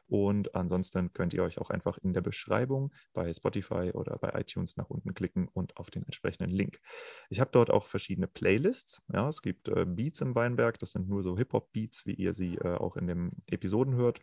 Und 0.07 0.55
ansonsten 0.55 1.13
könnt 1.13 1.33
ihr 1.33 1.43
euch 1.43 1.57
auch 1.57 1.69
einfach 1.69 1.97
in 1.97 2.13
der 2.13 2.21
Beschreibung 2.21 2.93
bei 3.13 3.33
Spotify 3.33 3.91
oder 3.93 4.17
bei 4.17 4.39
iTunes 4.39 4.77
nach 4.77 4.89
unten 4.89 5.13
klicken 5.13 5.47
und 5.47 5.77
auf 5.77 5.89
den 5.91 6.03
entsprechenden 6.03 6.51
Link. 6.51 6.79
Ich 7.29 7.39
habe 7.39 7.51
dort 7.51 7.69
auch 7.69 7.85
verschiedene 7.85 8.27
Playlists. 8.27 9.01
Ja, 9.13 9.29
es 9.29 9.41
gibt 9.41 9.67
äh, 9.69 9.85
Beats 9.85 10.21
im 10.21 10.35
Weinberg, 10.35 10.79
das 10.79 10.91
sind 10.91 11.07
nur 11.07 11.23
so 11.23 11.37
Hip-Hop-Beats, 11.37 12.05
wie 12.05 12.13
ihr 12.13 12.33
sie 12.33 12.55
äh, 12.55 12.75
auch 12.75 12.97
in 12.97 13.07
den 13.07 13.31
Episoden 13.47 13.95
hört. 13.95 14.21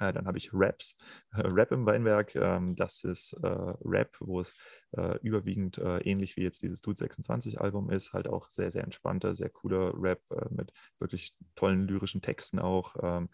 Äh, 0.00 0.12
dann 0.12 0.26
habe 0.26 0.38
ich 0.38 0.50
Raps, 0.52 0.96
Rap 1.32 1.72
im 1.72 1.86
Weinberg. 1.86 2.34
Ähm, 2.34 2.76
das 2.76 3.04
ist 3.04 3.34
äh, 3.42 3.46
Rap, 3.84 4.16
wo 4.20 4.40
es 4.40 4.56
äh, 4.92 5.18
überwiegend 5.22 5.78
äh, 5.78 5.98
ähnlich 5.98 6.36
wie 6.36 6.42
jetzt 6.42 6.62
dieses 6.62 6.80
Dude 6.80 6.98
26 6.98 7.60
Album 7.60 7.90
ist, 7.90 8.12
halt 8.12 8.28
auch 8.28 8.48
sehr, 8.50 8.70
sehr 8.70 8.84
entspannter, 8.84 9.34
sehr 9.34 9.50
cooler 9.50 9.92
Rap 9.94 10.20
mit 10.50 10.72
wirklich 10.98 11.34
tollen 11.54 11.86
lyrischen 11.86 12.22
Texten 12.22 12.58
auch. 12.58 12.96
Ähm, 13.02 13.28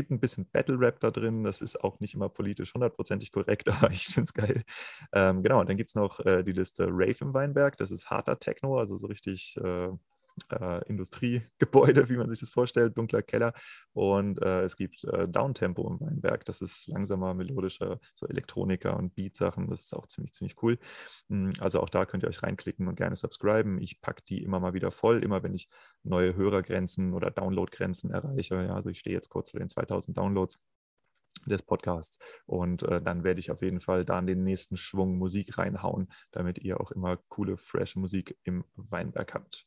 gibt 0.00 0.10
ein 0.10 0.20
bisschen 0.20 0.48
Battle 0.50 0.78
Rap 0.80 1.00
da 1.00 1.10
drin. 1.10 1.44
Das 1.44 1.60
ist 1.60 1.82
auch 1.84 2.00
nicht 2.00 2.14
immer 2.14 2.28
politisch 2.28 2.74
hundertprozentig 2.74 3.32
korrekt, 3.32 3.68
aber 3.68 3.90
ich 3.90 4.06
finde 4.06 4.22
es 4.22 4.34
geil. 4.34 4.62
Ähm, 5.12 5.42
genau, 5.42 5.60
und 5.60 5.68
dann 5.68 5.76
gibt 5.76 5.90
es 5.90 5.94
noch 5.94 6.20
die 6.20 6.52
Liste 6.52 6.86
Rave 6.88 7.16
im 7.20 7.34
Weinberg. 7.34 7.76
Das 7.76 7.90
ist 7.90 8.10
harter 8.10 8.38
Techno, 8.38 8.78
also 8.78 8.98
so 8.98 9.06
richtig 9.06 9.56
äh, 9.58 9.90
Industriegebäude, 10.86 12.08
wie 12.10 12.16
man 12.16 12.28
sich 12.28 12.40
das 12.40 12.48
vorstellt, 12.48 12.96
dunkler 12.96 13.22
Keller. 13.22 13.52
Und 13.92 14.42
äh, 14.42 14.62
es 14.62 14.76
gibt 14.76 15.04
äh, 15.04 15.28
Downtempo 15.28 15.88
im 15.88 16.00
Weinberg. 16.00 16.44
Das 16.44 16.60
ist 16.60 16.88
langsamer, 16.88 17.34
melodischer, 17.34 18.00
so 18.14 18.26
Elektroniker 18.26 18.96
und 18.96 19.14
Beat-Sachen. 19.14 19.68
Das 19.68 19.84
ist 19.84 19.94
auch 19.94 20.06
ziemlich, 20.06 20.32
ziemlich 20.32 20.62
cool. 20.62 20.78
Hm, 21.28 21.50
also 21.60 21.80
auch 21.80 21.90
da 21.90 22.06
könnt 22.06 22.22
ihr 22.22 22.28
euch 22.28 22.42
reinklicken 22.42 22.88
und 22.88 22.96
gerne 22.96 23.16
subscriben. 23.16 23.80
Ich 23.80 24.00
packe 24.00 24.22
die 24.28 24.42
immer 24.42 24.60
mal 24.60 24.74
wieder 24.74 24.90
voll, 24.90 25.22
immer 25.22 25.42
wenn 25.42 25.54
ich 25.54 25.68
neue 26.02 26.34
Hörergrenzen 26.34 27.14
oder 27.14 27.30
Downloadgrenzen 27.30 28.10
erreiche. 28.10 28.56
Ja, 28.56 28.74
also 28.74 28.90
ich 28.90 28.98
stehe 28.98 29.14
jetzt 29.14 29.28
kurz 29.28 29.50
vor 29.50 29.60
den 29.60 29.68
2000 29.68 30.16
Downloads 30.16 30.58
des 31.46 31.62
Podcasts. 31.62 32.18
Und 32.46 32.82
äh, 32.82 33.00
dann 33.00 33.24
werde 33.24 33.40
ich 33.40 33.50
auf 33.50 33.62
jeden 33.62 33.80
Fall 33.80 34.04
da 34.04 34.18
in 34.18 34.26
den 34.26 34.44
nächsten 34.44 34.76
Schwung 34.76 35.16
Musik 35.18 35.58
reinhauen, 35.58 36.12
damit 36.32 36.58
ihr 36.58 36.80
auch 36.80 36.90
immer 36.90 37.16
coole, 37.28 37.56
fresh 37.56 37.96
Musik 37.96 38.36
im 38.44 38.64
Weinberg 38.74 39.34
habt. 39.34 39.66